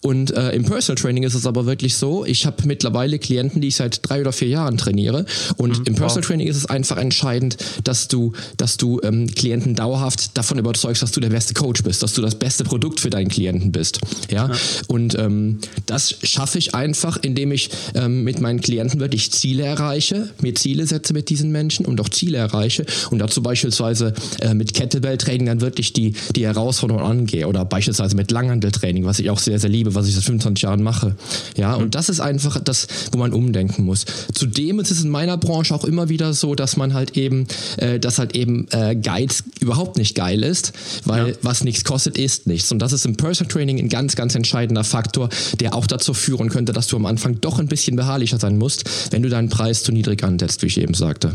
Und 0.00 0.30
äh, 0.30 0.50
im 0.50 0.64
Personal 0.64 1.00
Training 1.00 1.24
ist 1.24 1.34
es 1.34 1.46
aber 1.46 1.66
wirklich 1.66 1.96
so, 1.96 2.24
ich 2.24 2.46
habe 2.46 2.56
mittlerweile 2.66 3.18
Klienten, 3.18 3.60
die 3.60 3.68
ich 3.68 3.76
seit 3.76 4.08
drei 4.08 4.20
oder 4.20 4.32
vier 4.32 4.48
Jahren 4.48 4.76
trainiere. 4.76 5.24
Und 5.56 5.80
mhm, 5.80 5.84
im 5.86 5.94
Personal 5.94 6.22
wow. 6.22 6.26
Training 6.26 6.46
ist 6.48 6.56
es 6.56 6.66
einfach 6.66 6.96
entscheidend, 6.96 7.56
dass 7.84 8.08
du, 8.08 8.32
dass 8.56 8.76
du 8.76 9.00
ähm, 9.02 9.26
Klienten 9.26 9.74
dauerhaft 9.74 10.36
davon 10.36 10.58
überzeugst, 10.58 11.02
dass 11.02 11.12
du 11.12 11.20
der 11.20 11.30
beste 11.30 11.54
Coach 11.54 11.82
bist, 11.82 12.02
dass 12.02 12.12
du 12.12 12.22
das 12.22 12.36
beste 12.36 12.64
Produkt 12.64 13.00
für 13.00 13.10
deinen 13.10 13.28
Klienten 13.28 13.72
bist. 13.72 14.00
Ja. 14.30 14.48
ja. 14.48 14.54
Und 14.86 15.18
ähm, 15.18 15.58
das 15.86 16.14
schaffe 16.22 16.58
ich 16.58 16.74
einfach, 16.74 17.16
indem 17.16 17.52
ich 17.52 17.70
ähm, 17.94 18.24
mit 18.24 18.40
meinen 18.40 18.60
Klienten 18.60 19.00
wirklich 19.00 19.32
Ziele 19.32 19.64
erreiche, 19.64 20.30
mir 20.40 20.54
Ziele 20.54 20.86
setze 20.86 21.12
mit 21.12 21.28
diesen 21.28 21.50
Menschen 21.50 21.86
und 21.86 22.00
auch 22.00 22.08
Ziele 22.08 22.38
erreiche 22.38 22.86
und 23.10 23.18
dazu 23.18 23.42
beispielsweise 23.42 24.14
äh, 24.40 24.54
mit 24.54 24.74
Kettlebell-Training 24.74 25.46
dann 25.46 25.60
wirklich 25.60 25.92
die, 25.92 26.14
die 26.34 26.46
Herausforderung 26.46 27.02
angehe 27.02 27.46
oder 27.48 27.64
beispielsweise 27.64 28.16
mit 28.16 28.30
Langhandeltraining, 28.30 29.04
was 29.04 29.18
ich 29.18 29.30
auch 29.30 29.38
sehr, 29.38 29.58
sehr 29.58 29.70
liebe 29.70 29.87
lebe, 29.88 29.94
was 29.94 30.08
ich 30.08 30.14
seit 30.14 30.24
25 30.24 30.62
Jahren 30.62 30.82
mache. 30.82 31.16
Ja, 31.56 31.74
und 31.74 31.94
das 31.94 32.08
ist 32.08 32.20
einfach 32.20 32.60
das, 32.60 32.86
wo 33.12 33.18
man 33.18 33.32
umdenken 33.32 33.84
muss. 33.84 34.04
Zudem 34.32 34.80
ist 34.80 34.90
es 34.90 35.02
in 35.02 35.10
meiner 35.10 35.36
Branche 35.36 35.74
auch 35.74 35.84
immer 35.84 36.08
wieder 36.08 36.32
so, 36.32 36.54
dass 36.54 36.76
man 36.76 36.94
halt 36.94 37.16
eben, 37.16 37.46
äh, 37.78 37.98
dass 37.98 38.18
halt 38.18 38.34
eben 38.34 38.66
äh, 38.70 38.94
Guides 38.94 39.44
überhaupt 39.60 39.98
nicht 39.98 40.14
geil 40.14 40.42
ist, 40.42 40.72
weil 41.04 41.28
ja. 41.28 41.34
was 41.42 41.64
nichts 41.64 41.84
kostet, 41.84 42.18
ist 42.18 42.46
nichts. 42.46 42.70
Und 42.72 42.80
das 42.80 42.92
ist 42.92 43.06
im 43.06 43.16
Personal 43.16 43.50
Training 43.52 43.78
ein 43.78 43.88
ganz, 43.88 44.16
ganz 44.16 44.34
entscheidender 44.34 44.84
Faktor, 44.84 45.28
der 45.60 45.74
auch 45.74 45.86
dazu 45.86 46.14
führen 46.14 46.48
könnte, 46.48 46.72
dass 46.72 46.88
du 46.88 46.96
am 46.96 47.06
Anfang 47.06 47.40
doch 47.40 47.58
ein 47.58 47.68
bisschen 47.68 47.96
beharrlicher 47.96 48.38
sein 48.38 48.58
musst, 48.58 48.84
wenn 49.10 49.22
du 49.22 49.28
deinen 49.28 49.48
Preis 49.48 49.82
zu 49.82 49.92
niedrig 49.92 50.22
ansetzt, 50.24 50.62
wie 50.62 50.66
ich 50.66 50.80
eben 50.80 50.94
sagte. 50.94 51.32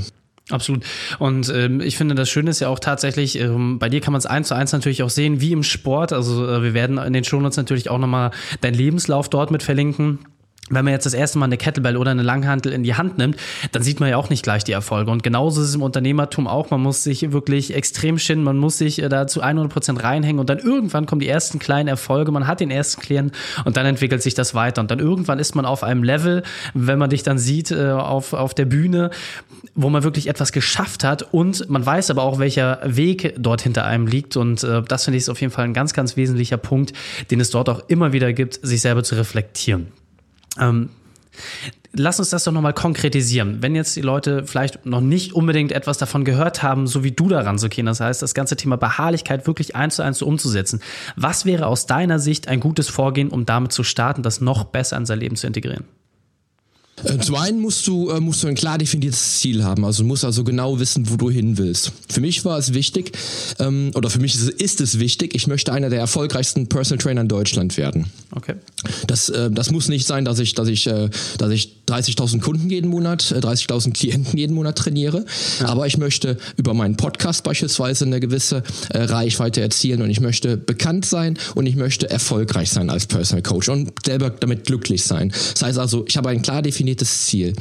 Absolut. 0.49 0.83
Und 1.19 1.49
ähm, 1.55 1.79
ich 1.79 1.97
finde, 1.97 2.15
das 2.15 2.29
Schöne 2.29 2.49
ist 2.49 2.59
ja 2.59 2.67
auch 2.67 2.79
tatsächlich, 2.79 3.39
ähm, 3.39 3.79
bei 3.79 3.87
dir 3.87 4.01
kann 4.01 4.11
man 4.11 4.19
es 4.19 4.25
eins 4.25 4.49
zu 4.49 4.55
eins 4.55 4.73
natürlich 4.73 5.01
auch 5.01 5.09
sehen, 5.09 5.39
wie 5.39 5.53
im 5.53 5.63
Sport. 5.63 6.11
Also 6.11 6.45
äh, 6.47 6.61
wir 6.61 6.73
werden 6.73 6.97
in 6.97 7.13
den 7.13 7.23
Shownotes 7.23 7.55
natürlich 7.55 7.89
auch 7.89 7.97
nochmal 7.97 8.31
deinen 8.59 8.73
Lebenslauf 8.73 9.29
dort 9.29 9.51
mit 9.51 9.63
verlinken. 9.63 10.19
Wenn 10.69 10.85
man 10.85 10.93
jetzt 10.93 11.05
das 11.05 11.13
erste 11.13 11.39
Mal 11.39 11.45
eine 11.45 11.57
Kettlebell 11.57 11.97
oder 11.97 12.11
eine 12.11 12.23
Langhantel 12.23 12.71
in 12.71 12.83
die 12.83 12.95
Hand 12.95 13.17
nimmt, 13.17 13.37
dann 13.73 13.83
sieht 13.83 13.99
man 13.99 14.09
ja 14.09 14.17
auch 14.17 14.29
nicht 14.29 14.43
gleich 14.43 14.63
die 14.63 14.71
Erfolge. 14.71 15.11
Und 15.11 15.21
genauso 15.21 15.61
ist 15.61 15.69
es 15.69 15.75
im 15.75 15.81
Unternehmertum 15.81 16.47
auch. 16.47 16.69
Man 16.69 16.81
muss 16.81 17.03
sich 17.03 17.33
wirklich 17.33 17.75
extrem 17.75 18.17
schinnen, 18.17 18.43
man 18.43 18.57
muss 18.57 18.77
sich 18.77 19.01
äh, 19.01 19.09
da 19.09 19.27
zu 19.27 19.41
100 19.41 19.71
Prozent 19.71 20.03
reinhängen 20.03 20.39
und 20.39 20.49
dann 20.49 20.59
irgendwann 20.59 21.05
kommen 21.05 21.19
die 21.19 21.27
ersten 21.27 21.59
kleinen 21.59 21.89
Erfolge. 21.89 22.31
Man 22.31 22.47
hat 22.47 22.61
den 22.61 22.71
ersten 22.71 23.01
Klienten 23.01 23.37
und 23.65 23.75
dann 23.75 23.85
entwickelt 23.85 24.23
sich 24.23 24.35
das 24.35 24.55
weiter. 24.55 24.81
Und 24.81 24.89
dann 24.89 24.99
irgendwann 24.99 25.39
ist 25.39 25.53
man 25.55 25.65
auf 25.65 25.83
einem 25.83 26.03
Level, 26.03 26.43
wenn 26.73 26.97
man 26.97 27.09
dich 27.09 27.23
dann 27.23 27.37
sieht 27.37 27.71
äh, 27.71 27.91
auf, 27.91 28.33
auf 28.33 28.53
der 28.53 28.65
Bühne, 28.65 29.09
wo 29.75 29.89
man 29.89 30.03
wirklich 30.03 30.27
etwas 30.27 30.51
geschafft 30.51 31.03
hat 31.03 31.33
und 31.33 31.69
man 31.69 31.85
weiß 31.85 32.09
aber 32.09 32.23
auch, 32.23 32.39
welcher 32.39 32.79
Weg 32.85 33.35
dort 33.37 33.61
hinter 33.61 33.85
einem 33.85 34.07
liegt. 34.07 34.37
Und 34.37 34.63
äh, 34.63 34.81
das 34.81 35.05
finde 35.05 35.17
ich 35.17 35.23
ist 35.23 35.29
auf 35.29 35.41
jeden 35.41 35.51
Fall 35.51 35.65
ein 35.65 35.73
ganz, 35.73 35.93
ganz 35.93 36.15
wesentlicher 36.15 36.57
Punkt, 36.57 36.93
den 37.31 37.39
es 37.39 37.49
dort 37.49 37.69
auch 37.69 37.83
immer 37.87 38.13
wieder 38.13 38.33
gibt, 38.33 38.59
sich 38.61 38.81
selber 38.81 39.03
zu 39.03 39.15
reflektieren. 39.15 39.87
Ähm, 40.59 40.89
lass 41.93 42.19
uns 42.19 42.29
das 42.29 42.43
doch 42.43 42.51
nochmal 42.51 42.73
konkretisieren. 42.73 43.61
Wenn 43.61 43.75
jetzt 43.75 43.95
die 43.95 44.01
Leute 44.01 44.45
vielleicht 44.45 44.85
noch 44.85 45.01
nicht 45.01 45.33
unbedingt 45.33 45.71
etwas 45.71 45.97
davon 45.97 46.25
gehört 46.25 46.63
haben, 46.63 46.87
so 46.87 47.03
wie 47.03 47.11
du 47.11 47.27
daran 47.27 47.57
zu 47.57 47.69
gehen, 47.69 47.85
das 47.85 47.99
heißt, 47.99 48.21
das 48.21 48.33
ganze 48.33 48.55
Thema 48.55 48.77
Beharrlichkeit 48.77 49.47
wirklich 49.47 49.75
eins 49.75 49.95
zu 49.95 50.01
eins 50.01 50.17
so 50.17 50.25
umzusetzen. 50.25 50.81
Was 51.15 51.45
wäre 51.45 51.67
aus 51.67 51.85
deiner 51.85 52.19
Sicht 52.19 52.47
ein 52.47 52.59
gutes 52.59 52.89
Vorgehen, 52.89 53.29
um 53.29 53.45
damit 53.45 53.71
zu 53.71 53.83
starten, 53.83 54.23
das 54.23 54.41
noch 54.41 54.65
besser 54.65 54.97
in 54.97 55.05
sein 55.05 55.19
Leben 55.19 55.35
zu 55.35 55.47
integrieren? 55.47 55.85
Äh, 57.03 57.17
zum 57.19 57.35
einen 57.35 57.59
musst 57.59 57.85
du, 57.87 58.09
äh, 58.09 58.19
musst 58.19 58.43
du 58.43 58.47
ein 58.47 58.55
klar 58.55 58.77
definiertes 58.77 59.39
Ziel 59.39 59.63
haben. 59.63 59.83
Also 59.83 60.03
du 60.03 60.07
musst 60.07 60.23
also 60.23 60.43
genau 60.43 60.79
wissen, 60.79 61.09
wo 61.09 61.17
du 61.17 61.29
hin 61.29 61.57
willst. 61.57 61.91
Für 62.09 62.21
mich 62.21 62.45
war 62.45 62.57
es 62.57 62.73
wichtig, 62.73 63.11
ähm, 63.59 63.91
oder 63.95 64.09
für 64.09 64.19
mich 64.19 64.35
ist, 64.35 64.49
ist, 64.49 64.81
es 64.81 64.99
wichtig, 64.99 65.35
ich 65.35 65.47
möchte 65.47 65.73
einer 65.73 65.89
der 65.89 65.99
erfolgreichsten 65.99 66.67
Personal 66.67 67.03
Trainer 67.03 67.21
in 67.21 67.27
Deutschland 67.27 67.77
werden. 67.77 68.05
Okay. 68.31 68.55
Das, 69.07 69.29
äh, 69.29 69.49
das 69.51 69.71
muss 69.71 69.87
nicht 69.87 70.05
sein, 70.05 70.23
dass 70.23 70.39
ich, 70.39 70.53
dass 70.53 70.67
ich, 70.67 70.87
äh, 70.87 71.09
dass 71.37 71.51
ich 71.51 71.82
30.000 71.89 72.39
Kunden 72.41 72.69
jeden 72.69 72.89
Monat, 72.89 73.23
30.000 73.23 73.87
äh, 73.87 73.91
Klienten 73.91 74.37
jeden 74.37 74.55
Monat 74.55 74.77
trainiere. 74.77 75.25
Ja. 75.59 75.67
Aber 75.67 75.87
ich 75.87 75.97
möchte 75.97 76.37
über 76.57 76.73
meinen 76.73 76.97
Podcast 76.97 77.43
beispielsweise 77.43 78.05
eine 78.05 78.19
gewisse 78.19 78.63
äh, 78.89 78.99
Reichweite 78.99 79.61
erzielen 79.61 80.01
und 80.01 80.09
ich 80.09 80.19
möchte 80.19 80.57
bekannt 80.57 81.05
sein 81.05 81.37
und 81.55 81.65
ich 81.65 81.75
möchte 81.75 82.09
erfolgreich 82.09 82.69
sein 82.69 82.89
als 82.89 83.07
Personal 83.07 83.41
Coach 83.41 83.69
und 83.69 83.91
selber 84.05 84.29
damit 84.29 84.65
glücklich 84.65 85.03
sein. 85.03 85.29
Das 85.53 85.61
heißt 85.61 85.79
also, 85.79 86.05
ich 86.07 86.17
habe 86.17 86.29
ein 86.29 86.41
klar 86.41 86.61
definiertes 86.61 86.83
definiertes 86.83 87.25
Ziel. 87.25 87.53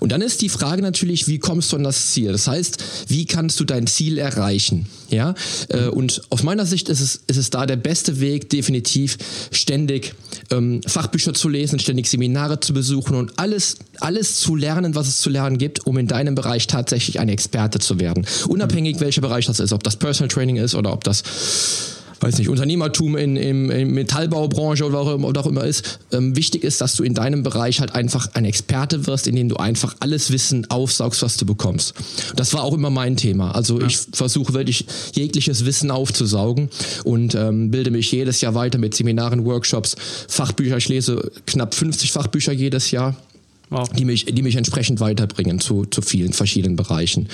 Und 0.00 0.12
dann 0.12 0.20
ist 0.20 0.42
die 0.42 0.48
Frage 0.48 0.82
natürlich, 0.82 1.28
wie 1.28 1.38
kommst 1.38 1.72
du 1.72 1.76
an 1.76 1.84
das 1.84 2.12
Ziel? 2.12 2.32
Das 2.32 2.46
heißt, 2.46 3.08
wie 3.08 3.26
kannst 3.26 3.60
du 3.60 3.64
dein 3.64 3.86
Ziel 3.86 4.18
erreichen? 4.18 4.86
Ja, 5.10 5.34
äh, 5.68 5.88
und 5.88 6.22
aus 6.30 6.42
meiner 6.42 6.64
Sicht 6.66 6.88
ist 6.88 7.00
es, 7.00 7.20
ist 7.26 7.36
es 7.36 7.50
da 7.50 7.66
der 7.66 7.76
beste 7.76 8.20
Weg, 8.20 8.48
definitiv 8.48 9.18
ständig 9.50 10.14
ähm, 10.50 10.80
Fachbücher 10.86 11.34
zu 11.34 11.48
lesen, 11.48 11.78
ständig 11.80 12.08
Seminare 12.08 12.60
zu 12.60 12.72
besuchen 12.72 13.16
und 13.16 13.38
alles, 13.38 13.76
alles 13.98 14.38
zu 14.38 14.54
lernen, 14.54 14.94
was 14.94 15.08
es 15.08 15.18
zu 15.18 15.28
lernen 15.28 15.58
gibt, 15.58 15.86
um 15.86 15.98
in 15.98 16.06
deinem 16.06 16.34
Bereich 16.34 16.68
tatsächlich 16.68 17.18
ein 17.18 17.28
Experte 17.28 17.80
zu 17.80 17.98
werden. 17.98 18.24
Unabhängig, 18.48 19.00
welcher 19.00 19.20
Bereich 19.20 19.46
das 19.46 19.58
ist, 19.58 19.72
ob 19.72 19.82
das 19.82 19.96
Personal 19.96 20.28
Training 20.28 20.56
ist 20.56 20.74
oder 20.74 20.92
ob 20.92 21.02
das 21.02 21.22
weiß 22.20 22.38
nicht, 22.38 22.48
Unternehmertum 22.48 23.16
in, 23.16 23.36
in, 23.36 23.70
in 23.70 23.90
Metallbaubranche 23.92 24.84
oder 24.84 24.98
auch, 24.98 25.36
auch 25.36 25.46
immer 25.46 25.64
ist. 25.64 26.00
Ähm, 26.12 26.36
wichtig 26.36 26.64
ist, 26.64 26.80
dass 26.80 26.94
du 26.94 27.02
in 27.02 27.14
deinem 27.14 27.42
Bereich 27.42 27.80
halt 27.80 27.94
einfach 27.94 28.28
ein 28.34 28.44
Experte 28.44 29.06
wirst, 29.06 29.26
in 29.26 29.36
dem 29.36 29.48
du 29.48 29.56
einfach 29.56 29.96
alles 30.00 30.30
Wissen 30.30 30.70
aufsaugst, 30.70 31.22
was 31.22 31.36
du 31.36 31.46
bekommst. 31.46 31.94
Das 32.36 32.52
war 32.52 32.62
auch 32.62 32.74
immer 32.74 32.90
mein 32.90 33.16
Thema. 33.16 33.52
Also 33.52 33.80
ja. 33.80 33.86
ich 33.86 33.98
versuche 34.12 34.52
wirklich 34.52 34.84
jegliches 35.14 35.64
Wissen 35.64 35.90
aufzusaugen 35.90 36.68
und 37.04 37.34
ähm, 37.34 37.70
bilde 37.70 37.90
mich 37.90 38.12
jedes 38.12 38.40
Jahr 38.40 38.54
weiter 38.54 38.78
mit 38.78 38.94
Seminaren, 38.94 39.44
Workshops, 39.44 39.96
Fachbücher. 40.28 40.76
Ich 40.76 40.88
lese 40.88 41.30
knapp 41.46 41.74
50 41.74 42.12
Fachbücher 42.12 42.52
jedes 42.52 42.90
Jahr. 42.90 43.16
Wow. 43.70 43.88
Die, 43.90 44.04
mich, 44.04 44.24
die 44.24 44.42
mich 44.42 44.56
entsprechend 44.56 44.98
weiterbringen 44.98 45.60
zu, 45.60 45.84
zu 45.84 46.02
vielen 46.02 46.32
verschiedenen 46.32 46.74
Bereichen. 46.74 47.28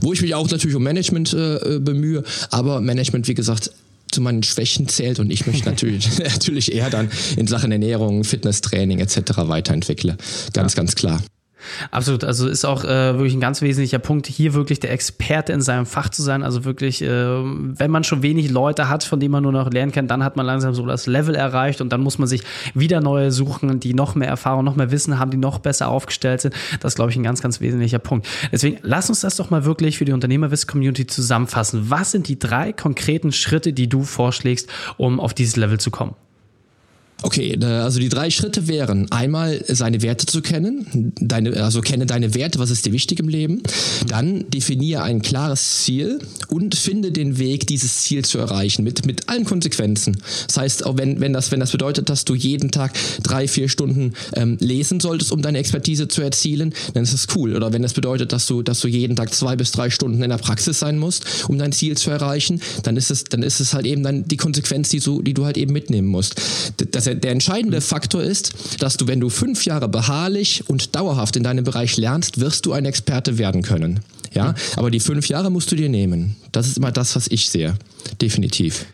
Wo 0.00 0.12
ich 0.12 0.22
mich 0.22 0.36
auch 0.36 0.48
natürlich 0.48 0.76
um 0.76 0.84
Management 0.84 1.34
äh, 1.34 1.80
bemühe, 1.80 2.22
aber 2.50 2.80
Management, 2.80 3.26
wie 3.26 3.34
gesagt, 3.34 3.72
zu 4.10 4.20
meinen 4.20 4.42
Schwächen 4.42 4.88
zählt 4.88 5.18
und 5.20 5.30
ich 5.30 5.46
mich 5.46 5.64
natürlich, 5.64 6.18
natürlich 6.18 6.72
eher 6.72 6.90
dann 6.90 7.10
in 7.36 7.46
Sachen 7.46 7.72
Ernährung, 7.72 8.24
Fitnesstraining 8.24 8.98
etc. 8.98 9.16
weiterentwickle. 9.36 10.16
Ganz, 10.52 10.74
ja. 10.74 10.76
ganz 10.76 10.94
klar. 10.94 11.22
Absolut, 11.90 12.24
also 12.24 12.48
ist 12.48 12.64
auch 12.64 12.84
äh, 12.84 13.16
wirklich 13.16 13.34
ein 13.34 13.40
ganz 13.40 13.62
wesentlicher 13.62 13.98
Punkt, 13.98 14.26
hier 14.26 14.54
wirklich 14.54 14.80
der 14.80 14.92
Experte 14.92 15.52
in 15.52 15.60
seinem 15.60 15.86
Fach 15.86 16.08
zu 16.08 16.22
sein. 16.22 16.42
Also 16.42 16.64
wirklich, 16.64 17.02
äh, 17.02 17.08
wenn 17.08 17.90
man 17.90 18.04
schon 18.04 18.22
wenig 18.22 18.50
Leute 18.50 18.88
hat, 18.88 19.04
von 19.04 19.20
denen 19.20 19.32
man 19.32 19.42
nur 19.42 19.52
noch 19.52 19.70
lernen 19.70 19.92
kann, 19.92 20.08
dann 20.08 20.24
hat 20.24 20.36
man 20.36 20.46
langsam 20.46 20.74
so 20.74 20.86
das 20.86 21.06
Level 21.06 21.34
erreicht 21.34 21.80
und 21.80 21.90
dann 21.92 22.00
muss 22.00 22.18
man 22.18 22.28
sich 22.28 22.42
wieder 22.74 23.00
neue 23.00 23.30
suchen, 23.30 23.80
die 23.80 23.94
noch 23.94 24.14
mehr 24.14 24.28
Erfahrung, 24.28 24.64
noch 24.64 24.76
mehr 24.76 24.90
Wissen 24.90 25.18
haben, 25.18 25.30
die 25.30 25.36
noch 25.36 25.58
besser 25.58 25.88
aufgestellt 25.88 26.40
sind. 26.40 26.54
Das 26.80 26.92
ist, 26.92 26.96
glaube 26.96 27.10
ich, 27.10 27.16
ein 27.16 27.22
ganz, 27.22 27.42
ganz 27.42 27.60
wesentlicher 27.60 27.98
Punkt. 27.98 28.26
Deswegen 28.52 28.78
lass 28.82 29.08
uns 29.08 29.20
das 29.20 29.36
doch 29.36 29.50
mal 29.50 29.64
wirklich 29.64 29.98
für 29.98 30.04
die 30.04 30.12
Unternehmerwiss-Community 30.12 31.06
zusammenfassen. 31.06 31.90
Was 31.90 32.10
sind 32.10 32.28
die 32.28 32.38
drei 32.38 32.72
konkreten 32.72 33.32
Schritte, 33.32 33.72
die 33.72 33.88
du 33.88 34.02
vorschlägst, 34.02 34.68
um 34.96 35.20
auf 35.20 35.34
dieses 35.34 35.56
Level 35.56 35.78
zu 35.78 35.90
kommen? 35.90 36.14
Okay, 37.22 37.58
also 37.62 38.00
die 38.00 38.08
drei 38.08 38.30
Schritte 38.30 38.66
wären 38.66 39.10
einmal 39.12 39.62
seine 39.68 40.00
Werte 40.02 40.26
zu 40.26 40.40
kennen, 40.40 41.12
deine, 41.20 41.62
also 41.62 41.80
kenne 41.82 42.06
deine 42.06 42.34
Werte, 42.34 42.58
was 42.58 42.70
ist 42.70 42.86
dir 42.86 42.92
wichtig 42.92 43.20
im 43.20 43.28
Leben, 43.28 43.62
dann 44.06 44.48
definiere 44.50 45.02
ein 45.02 45.20
klares 45.20 45.82
Ziel 45.82 46.20
und 46.48 46.74
finde 46.74 47.12
den 47.12 47.38
Weg, 47.38 47.66
dieses 47.66 48.02
Ziel 48.02 48.24
zu 48.24 48.38
erreichen 48.38 48.84
mit, 48.84 49.04
mit 49.04 49.28
allen 49.28 49.44
Konsequenzen. 49.44 50.16
Das 50.46 50.56
heißt, 50.56 50.86
auch 50.86 50.96
wenn, 50.96 51.20
wenn, 51.20 51.32
das, 51.32 51.50
wenn 51.50 51.60
das 51.60 51.72
bedeutet, 51.72 52.08
dass 52.08 52.24
du 52.24 52.34
jeden 52.34 52.70
Tag 52.70 52.94
drei, 53.22 53.48
vier 53.48 53.68
Stunden 53.68 54.14
ähm, 54.34 54.56
lesen 54.60 55.00
solltest, 55.00 55.30
um 55.32 55.42
deine 55.42 55.58
Expertise 55.58 56.08
zu 56.08 56.22
erzielen, 56.22 56.72
dann 56.94 57.02
ist 57.02 57.12
das 57.12 57.26
cool. 57.36 57.54
Oder 57.54 57.72
wenn 57.72 57.82
das 57.82 57.92
bedeutet, 57.92 58.32
dass 58.32 58.46
du, 58.46 58.62
dass 58.62 58.80
du 58.80 58.88
jeden 58.88 59.16
Tag 59.16 59.34
zwei 59.34 59.56
bis 59.56 59.72
drei 59.72 59.90
Stunden 59.90 60.22
in 60.22 60.30
der 60.30 60.38
Praxis 60.38 60.78
sein 60.78 60.98
musst, 60.98 61.48
um 61.48 61.58
dein 61.58 61.72
Ziel 61.72 61.96
zu 61.96 62.10
erreichen, 62.10 62.60
dann 62.82 62.96
ist 62.96 63.10
es, 63.10 63.24
dann 63.24 63.42
ist 63.42 63.60
es 63.60 63.74
halt 63.74 63.84
eben 63.84 64.02
dann 64.02 64.24
die 64.24 64.38
Konsequenz, 64.38 64.88
die 64.88 65.00
du, 65.00 65.20
die 65.20 65.34
du 65.34 65.44
halt 65.44 65.58
eben 65.58 65.72
mitnehmen 65.72 66.08
musst. 66.08 66.40
Das 66.92 67.09
der, 67.16 67.30
entscheidende 67.30 67.80
Faktor 67.80 68.22
ist, 68.22 68.82
dass 68.82 68.96
du, 68.96 69.06
wenn 69.06 69.20
du 69.20 69.28
fünf 69.28 69.64
Jahre 69.64 69.88
beharrlich 69.88 70.68
und 70.68 70.94
dauerhaft 70.94 71.36
in 71.36 71.42
deinem 71.42 71.64
Bereich 71.64 71.96
lernst, 71.96 72.40
wirst 72.40 72.66
du 72.66 72.72
ein 72.72 72.84
Experte 72.84 73.38
werden 73.38 73.62
können. 73.62 74.00
Ja, 74.32 74.54
aber 74.76 74.90
die 74.90 75.00
fünf 75.00 75.28
Jahre 75.28 75.50
musst 75.50 75.72
du 75.72 75.76
dir 75.76 75.88
nehmen. 75.88 76.36
Das 76.52 76.68
ist 76.68 76.76
immer 76.76 76.92
das, 76.92 77.16
was 77.16 77.26
ich 77.28 77.50
sehe. 77.50 77.74
Definitiv. 78.20 78.86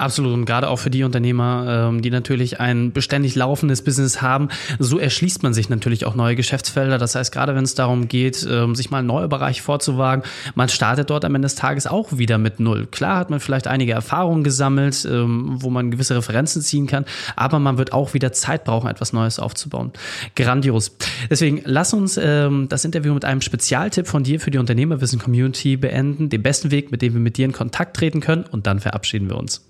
Absolut 0.00 0.32
und 0.32 0.46
gerade 0.46 0.70
auch 0.70 0.78
für 0.78 0.88
die 0.88 1.04
Unternehmer, 1.04 1.88
ähm, 1.90 2.00
die 2.00 2.08
natürlich 2.08 2.58
ein 2.58 2.90
beständig 2.90 3.34
laufendes 3.34 3.82
Business 3.82 4.22
haben, 4.22 4.48
so 4.78 4.98
erschließt 4.98 5.42
man 5.42 5.52
sich 5.52 5.68
natürlich 5.68 6.06
auch 6.06 6.14
neue 6.14 6.36
Geschäftsfelder. 6.36 6.96
Das 6.96 7.14
heißt, 7.14 7.30
gerade 7.30 7.54
wenn 7.54 7.64
es 7.64 7.74
darum 7.74 8.08
geht, 8.08 8.46
ähm, 8.50 8.74
sich 8.74 8.90
mal 8.90 9.02
neue 9.02 9.28
Bereiche 9.28 9.62
vorzuwagen, 9.62 10.24
man 10.54 10.70
startet 10.70 11.10
dort 11.10 11.26
am 11.26 11.34
Ende 11.34 11.44
des 11.44 11.54
Tages 11.54 11.86
auch 11.86 12.16
wieder 12.16 12.38
mit 12.38 12.60
Null. 12.60 12.86
Klar 12.86 13.18
hat 13.18 13.28
man 13.28 13.40
vielleicht 13.40 13.66
einige 13.66 13.92
Erfahrungen 13.92 14.42
gesammelt, 14.42 15.04
ähm, 15.04 15.56
wo 15.60 15.68
man 15.68 15.90
gewisse 15.90 16.16
Referenzen 16.16 16.62
ziehen 16.62 16.86
kann, 16.86 17.04
aber 17.36 17.58
man 17.58 17.76
wird 17.76 17.92
auch 17.92 18.14
wieder 18.14 18.32
Zeit 18.32 18.64
brauchen, 18.64 18.88
etwas 18.88 19.12
Neues 19.12 19.38
aufzubauen. 19.38 19.92
Grandios. 20.34 20.96
Deswegen 21.28 21.60
lass 21.64 21.92
uns 21.92 22.14
das 22.14 22.84
Interview 22.84 23.12
mit 23.12 23.24
einem 23.24 23.40
Spezialtipp 23.40 24.06
von 24.06 24.24
dir 24.24 24.40
für 24.40 24.50
die 24.50 24.58
Unternehmerwissen-Community 24.58 25.76
beenden, 25.76 26.30
den 26.30 26.42
besten 26.42 26.70
Weg, 26.70 26.90
mit 26.90 27.02
dem 27.02 27.12
wir 27.12 27.20
mit 27.20 27.36
dir 27.36 27.44
in 27.44 27.52
Kontakt 27.52 27.96
treten 27.96 28.20
können 28.20 28.44
und 28.50 28.66
dann 28.66 28.80
verabschieden 28.80 29.28
wir 29.28 29.36
uns. 29.36 29.69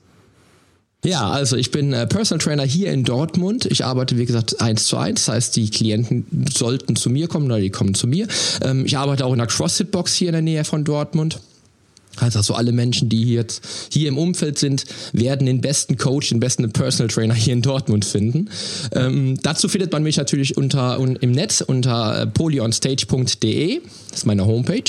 Ja, 1.04 1.30
also 1.30 1.56
ich 1.56 1.70
bin 1.70 1.92
äh, 1.92 2.06
Personal 2.06 2.44
Trainer 2.44 2.64
hier 2.64 2.92
in 2.92 3.04
Dortmund. 3.04 3.64
Ich 3.66 3.84
arbeite, 3.84 4.18
wie 4.18 4.26
gesagt, 4.26 4.60
eins 4.60 4.84
zu 4.84 4.98
eins. 4.98 5.24
Das 5.24 5.34
heißt, 5.34 5.56
die 5.56 5.70
Klienten 5.70 6.46
sollten 6.52 6.94
zu 6.94 7.08
mir 7.08 7.26
kommen 7.26 7.46
oder 7.46 7.58
die 7.58 7.70
kommen 7.70 7.94
zu 7.94 8.06
mir. 8.06 8.28
Ähm, 8.62 8.84
ich 8.84 8.98
arbeite 8.98 9.24
auch 9.24 9.32
in 9.32 9.38
der 9.38 9.46
CrossFit-Box 9.46 10.14
hier 10.14 10.28
in 10.28 10.34
der 10.34 10.42
Nähe 10.42 10.64
von 10.64 10.84
Dortmund. 10.84 11.40
Also 12.16 12.54
alle 12.54 12.72
Menschen, 12.72 13.08
die 13.08 13.32
jetzt 13.32 13.62
hier 13.90 14.08
im 14.08 14.18
Umfeld 14.18 14.58
sind, 14.58 14.84
werden 15.12 15.46
den 15.46 15.60
besten 15.60 15.96
Coach, 15.96 16.28
den 16.30 16.40
besten 16.40 16.70
Personal 16.70 17.08
Trainer 17.08 17.34
hier 17.34 17.54
in 17.54 17.62
Dortmund 17.62 18.04
finden. 18.04 18.50
Ähm, 18.92 19.38
dazu 19.42 19.68
findet 19.68 19.92
man 19.92 20.02
mich 20.02 20.16
natürlich 20.16 20.56
unter 20.56 21.00
un, 21.00 21.16
im 21.16 21.30
Netz 21.30 21.62
unter 21.62 22.22
äh, 22.22 22.26
polyonstage.de. 22.26 23.80
Das 24.10 24.18
ist 24.18 24.26
meine 24.26 24.44
Homepage. 24.44 24.82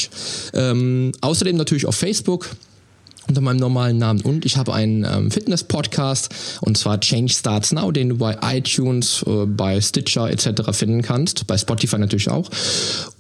Ähm, 0.54 1.12
außerdem 1.22 1.56
natürlich 1.56 1.86
auf 1.86 1.96
Facebook 1.96 2.50
unter 3.32 3.40
meinem 3.42 3.58
normalen 3.58 3.98
Namen. 3.98 4.20
Und 4.22 4.46
ich 4.46 4.58
habe 4.58 4.74
einen 4.74 5.06
ähm, 5.06 5.32
Fitness-Podcast 5.32 6.60
und 6.60 6.78
zwar 6.78 7.00
Change 7.00 7.32
Starts 7.32 7.72
Now, 7.72 7.92
den 7.92 8.10
du 8.10 8.18
bei 8.18 8.38
iTunes, 8.44 9.24
äh, 9.26 9.46
bei 9.46 9.80
Stitcher 9.80 10.30
etc. 10.30 10.74
finden 10.74 11.02
kannst, 11.02 11.48
bei 11.48 11.58
Spotify 11.58 11.98
natürlich 11.98 12.30
auch. 12.30 12.50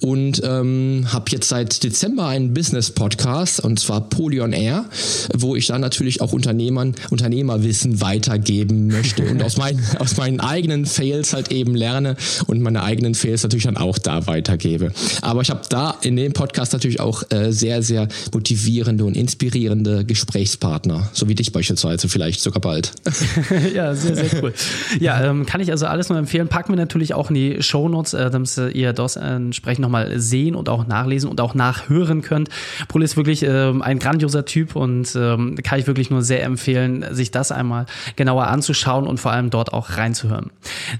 und 0.01 0.41
ähm, 0.43 1.07
habe 1.13 1.25
jetzt 1.29 1.47
seit 1.47 1.81
Dezember 1.83 2.27
einen 2.27 2.53
Business-Podcast 2.53 3.61
und 3.61 3.79
zwar 3.79 4.01
Polyon 4.09 4.51
Air, 4.51 4.85
wo 5.33 5.55
ich 5.55 5.67
dann 5.67 5.79
natürlich 5.79 6.19
auch 6.19 6.33
Unternehmern, 6.33 6.93
Unternehmerwissen 7.09 8.01
weitergeben 8.01 8.87
möchte 8.87 9.23
und 9.23 9.41
aus, 9.41 9.55
mein, 9.55 9.79
aus 9.99 10.17
meinen 10.17 10.41
eigenen 10.41 10.85
Fails 10.85 11.31
halt 11.31 11.51
eben 11.51 11.73
lerne 11.73 12.17
und 12.47 12.61
meine 12.61 12.83
eigenen 12.83 13.15
Fails 13.15 13.43
natürlich 13.43 13.63
dann 13.63 13.77
auch 13.77 13.97
da 13.97 14.27
weitergebe. 14.27 14.91
Aber 15.21 15.41
ich 15.41 15.49
habe 15.49 15.61
da 15.69 15.95
in 16.01 16.17
dem 16.17 16.33
Podcast 16.33 16.73
natürlich 16.73 16.99
auch 16.99 17.23
äh, 17.29 17.53
sehr, 17.53 17.81
sehr 17.81 18.09
motivierende 18.33 19.05
und 19.05 19.15
inspirierende 19.15 20.00
Gesprächspartner, 20.03 21.09
so 21.13 21.27
wie 21.27 21.35
dich 21.35 21.51
beispielsweise 21.51 22.09
vielleicht 22.09 22.41
sogar 22.41 22.61
bald. 22.61 22.93
ja, 23.73 23.93
sehr, 23.95 24.15
sehr 24.15 24.43
cool. 24.43 24.53
Ja, 24.99 25.23
ähm, 25.23 25.45
kann 25.45 25.61
ich 25.61 25.71
also 25.71 25.85
alles 25.85 26.09
nur 26.09 26.17
empfehlen. 26.17 26.47
Packen 26.47 26.73
wir 26.73 26.77
natürlich 26.77 27.13
auch 27.13 27.29
in 27.29 27.35
die 27.35 27.61
Shownotes, 27.61 28.13
äh, 28.13 28.29
damit 28.29 28.51
ihr 28.73 28.93
das 28.93 29.15
entsprechend 29.15 29.81
nochmal 29.81 30.19
sehen 30.19 30.55
und 30.55 30.69
auch 30.69 30.87
nachlesen 30.87 31.29
und 31.29 31.41
auch 31.41 31.53
nachhören 31.53 32.21
könnt. 32.21 32.49
Poli 32.87 33.05
ist 33.05 33.17
wirklich 33.17 33.43
ähm, 33.43 33.81
ein 33.81 33.99
grandioser 33.99 34.45
Typ 34.45 34.75
und 34.75 35.15
ähm, 35.15 35.55
kann 35.63 35.79
ich 35.79 35.87
wirklich 35.87 36.09
nur 36.09 36.21
sehr 36.21 36.43
empfehlen, 36.43 37.05
sich 37.11 37.31
das 37.31 37.51
einmal 37.51 37.85
genauer 38.15 38.47
anzuschauen 38.47 39.07
und 39.07 39.19
vor 39.19 39.31
allem 39.31 39.49
dort 39.49 39.73
auch 39.73 39.97
reinzuhören. 39.97 40.51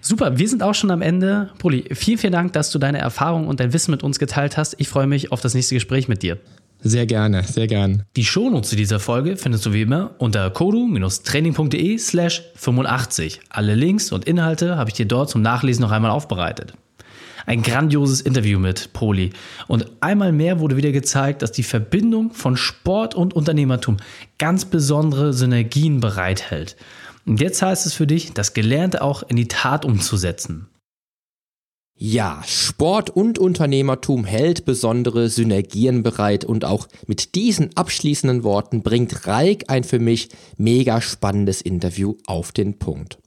Super, 0.02 0.38
wir 0.38 0.48
sind 0.48 0.64
auch 0.64 0.76
schon 0.76 0.92
am 0.92 1.02
Ende. 1.02 1.50
Poli, 1.60 1.86
vielen, 1.94 2.18
vielen 2.18 2.34
Dank, 2.34 2.54
dass 2.54 2.72
du 2.72 2.80
deine 2.80 3.00
Erfahrung 3.00 3.48
und 3.48 3.60
dein 3.60 3.74
Wissen 3.74 3.92
mit 3.92 4.04
uns 4.04 4.20
geteilt 4.20 4.58
hast. 4.58 4.76
Ich 4.78 4.88
freue 4.88 5.08
mich 5.08 5.32
auf 5.32 5.42
das 5.42 5.54
nächste 5.54 5.76
Gespräch 5.76 6.08
mit 6.08 6.24
dir. 6.24 6.38
Sehr 6.84 7.06
gerne, 7.06 7.44
sehr 7.44 7.68
gern. 7.68 8.04
Die 8.16 8.26
Shownotes 8.26 8.72
zu 8.72 8.76
dieser 8.76 9.00
Folge 9.00 9.38
findest 9.38 9.66
du 9.68 9.74
wie 9.74 9.84
immer 9.84 10.16
unter 10.18 10.50
kodu-training.de 10.50 11.98
slash 12.00 12.42
85. 12.56 13.40
Alle 13.50 13.76
Links 13.76 14.12
und 14.12 14.26
Inhalte 14.26 14.78
habe 14.78 14.90
ich 14.90 14.96
dir 14.96 15.06
dort 15.06 15.30
zum 15.30 15.44
Nachlesen 15.44 15.84
noch 15.84 15.92
einmal 15.92 16.10
aufbereitet. 16.10 16.74
Ein 17.46 17.62
grandioses 17.62 18.22
Interview 18.22 18.58
mit 18.58 18.94
Poli. 18.94 19.32
Und 19.68 19.92
einmal 20.00 20.32
mehr 20.32 20.60
wurde 20.60 20.76
wieder 20.76 20.92
gezeigt, 20.92 21.44
dass 21.44 21.52
die 21.52 21.64
Verbindung 21.64 22.32
von 22.32 22.58
Sport 22.58 23.14
und 23.14 23.36
Unternehmertum 23.36 23.98
ganz 24.40 24.66
besondere 24.66 25.34
Synergien 25.34 26.00
bereithält. 26.00 26.78
Und 27.28 27.40
jetzt 27.40 27.62
heißt 27.62 27.86
es 27.86 27.94
für 27.94 28.08
dich, 28.08 28.34
das 28.34 28.54
Gelernte 28.54 29.04
auch 29.04 29.22
in 29.24 29.36
die 29.36 29.48
Tat 29.48 29.86
umzusetzen. 29.86 30.68
Ja, 32.04 32.42
Sport 32.48 33.12
und 33.12 33.38
Unternehmertum 33.38 34.26
hält 34.26 34.66
besondere 34.66 35.30
Synergien 35.30 36.02
bereit 36.02 36.44
und 36.44 36.66
auch 36.66 36.88
mit 37.06 37.36
diesen 37.36 37.78
abschließenden 37.78 38.44
Worten 38.44 38.82
bringt 38.82 39.28
Reik 39.28 39.66
ein 39.68 39.84
für 39.84 40.00
mich 40.00 40.30
mega 40.58 41.00
spannendes 41.00 41.62
Interview 41.62 42.16
auf 42.26 42.54
den 42.54 42.80
Punkt. 42.80 43.20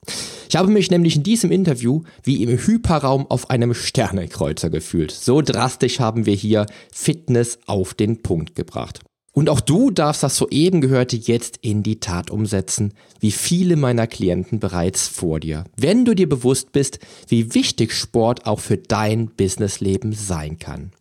Ich 0.49 0.57
habe 0.57 0.69
mich 0.69 0.91
nämlich 0.91 1.15
in 1.15 1.23
diesem 1.23 1.51
Interview 1.51 2.03
wie 2.23 2.43
im 2.43 2.49
Hyperraum 2.49 3.25
auf 3.31 3.49
einem 3.49 3.73
Sternekreuzer 3.73 4.69
gefühlt. 4.69 5.11
So 5.11 5.41
drastisch 5.41 6.01
haben 6.01 6.25
wir 6.25 6.35
hier 6.35 6.65
Fitness 6.91 7.59
auf 7.67 7.93
den 7.93 8.23
Punkt 8.23 8.55
gebracht. 8.55 8.99
Und 9.35 9.49
auch 9.49 9.59
du 9.59 9.91
darfst 9.91 10.23
das 10.23 10.37
soeben 10.37 10.79
Gehörte 10.79 11.17
jetzt 11.17 11.59
in 11.61 11.83
die 11.83 11.99
Tat 11.99 12.31
umsetzen, 12.31 12.93
wie 13.19 13.31
viele 13.31 13.75
meiner 13.75 14.07
Klienten 14.07 14.61
bereits 14.61 15.09
vor 15.09 15.41
dir. 15.41 15.65
Wenn 15.75 16.05
du 16.05 16.15
dir 16.15 16.29
bewusst 16.29 16.71
bist, 16.71 16.99
wie 17.27 17.53
wichtig 17.53 17.91
Sport 17.91 18.45
auch 18.45 18.61
für 18.61 18.77
dein 18.77 19.27
Businessleben 19.27 20.13
sein 20.13 20.57
kann. 20.57 20.93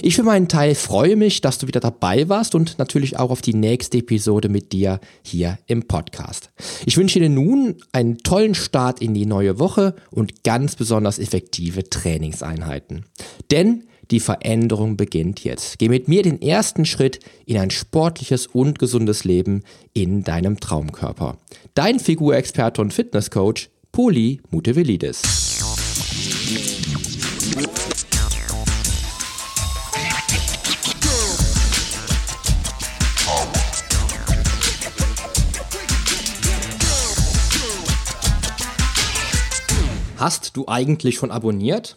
Ich 0.00 0.16
für 0.16 0.22
meinen 0.22 0.48
Teil 0.48 0.74
freue 0.74 1.16
mich, 1.16 1.42
dass 1.42 1.58
du 1.58 1.66
wieder 1.66 1.80
dabei 1.80 2.30
warst 2.30 2.54
und 2.54 2.78
natürlich 2.78 3.18
auch 3.18 3.30
auf 3.30 3.42
die 3.42 3.54
nächste 3.54 3.98
Episode 3.98 4.48
mit 4.48 4.72
dir 4.72 4.98
hier 5.22 5.58
im 5.66 5.82
Podcast. 5.86 6.50
Ich 6.86 6.96
wünsche 6.96 7.20
dir 7.20 7.28
nun 7.28 7.76
einen 7.92 8.18
tollen 8.18 8.54
Start 8.54 9.02
in 9.02 9.12
die 9.12 9.26
neue 9.26 9.58
Woche 9.58 9.94
und 10.10 10.44
ganz 10.44 10.76
besonders 10.76 11.18
effektive 11.18 11.84
Trainingseinheiten. 11.84 13.04
Denn 13.50 13.84
die 14.10 14.20
Veränderung 14.20 14.96
beginnt 14.96 15.44
jetzt. 15.44 15.78
Geh 15.78 15.88
mit 15.88 16.08
mir 16.08 16.22
den 16.22 16.42
ersten 16.42 16.84
Schritt 16.84 17.20
in 17.46 17.56
ein 17.58 17.70
sportliches 17.70 18.46
und 18.46 18.78
gesundes 18.78 19.24
Leben 19.24 19.62
in 19.94 20.24
deinem 20.24 20.60
Traumkörper. 20.60 21.38
Dein 21.74 22.00
Figurexperte 22.00 22.80
und 22.80 22.92
Fitnesscoach, 22.92 23.70
Poli 23.92 24.40
Mutevelidis. 24.50 25.22
Hast 40.16 40.56
du 40.56 40.68
eigentlich 40.68 41.16
schon 41.16 41.32
abonniert? 41.32 41.96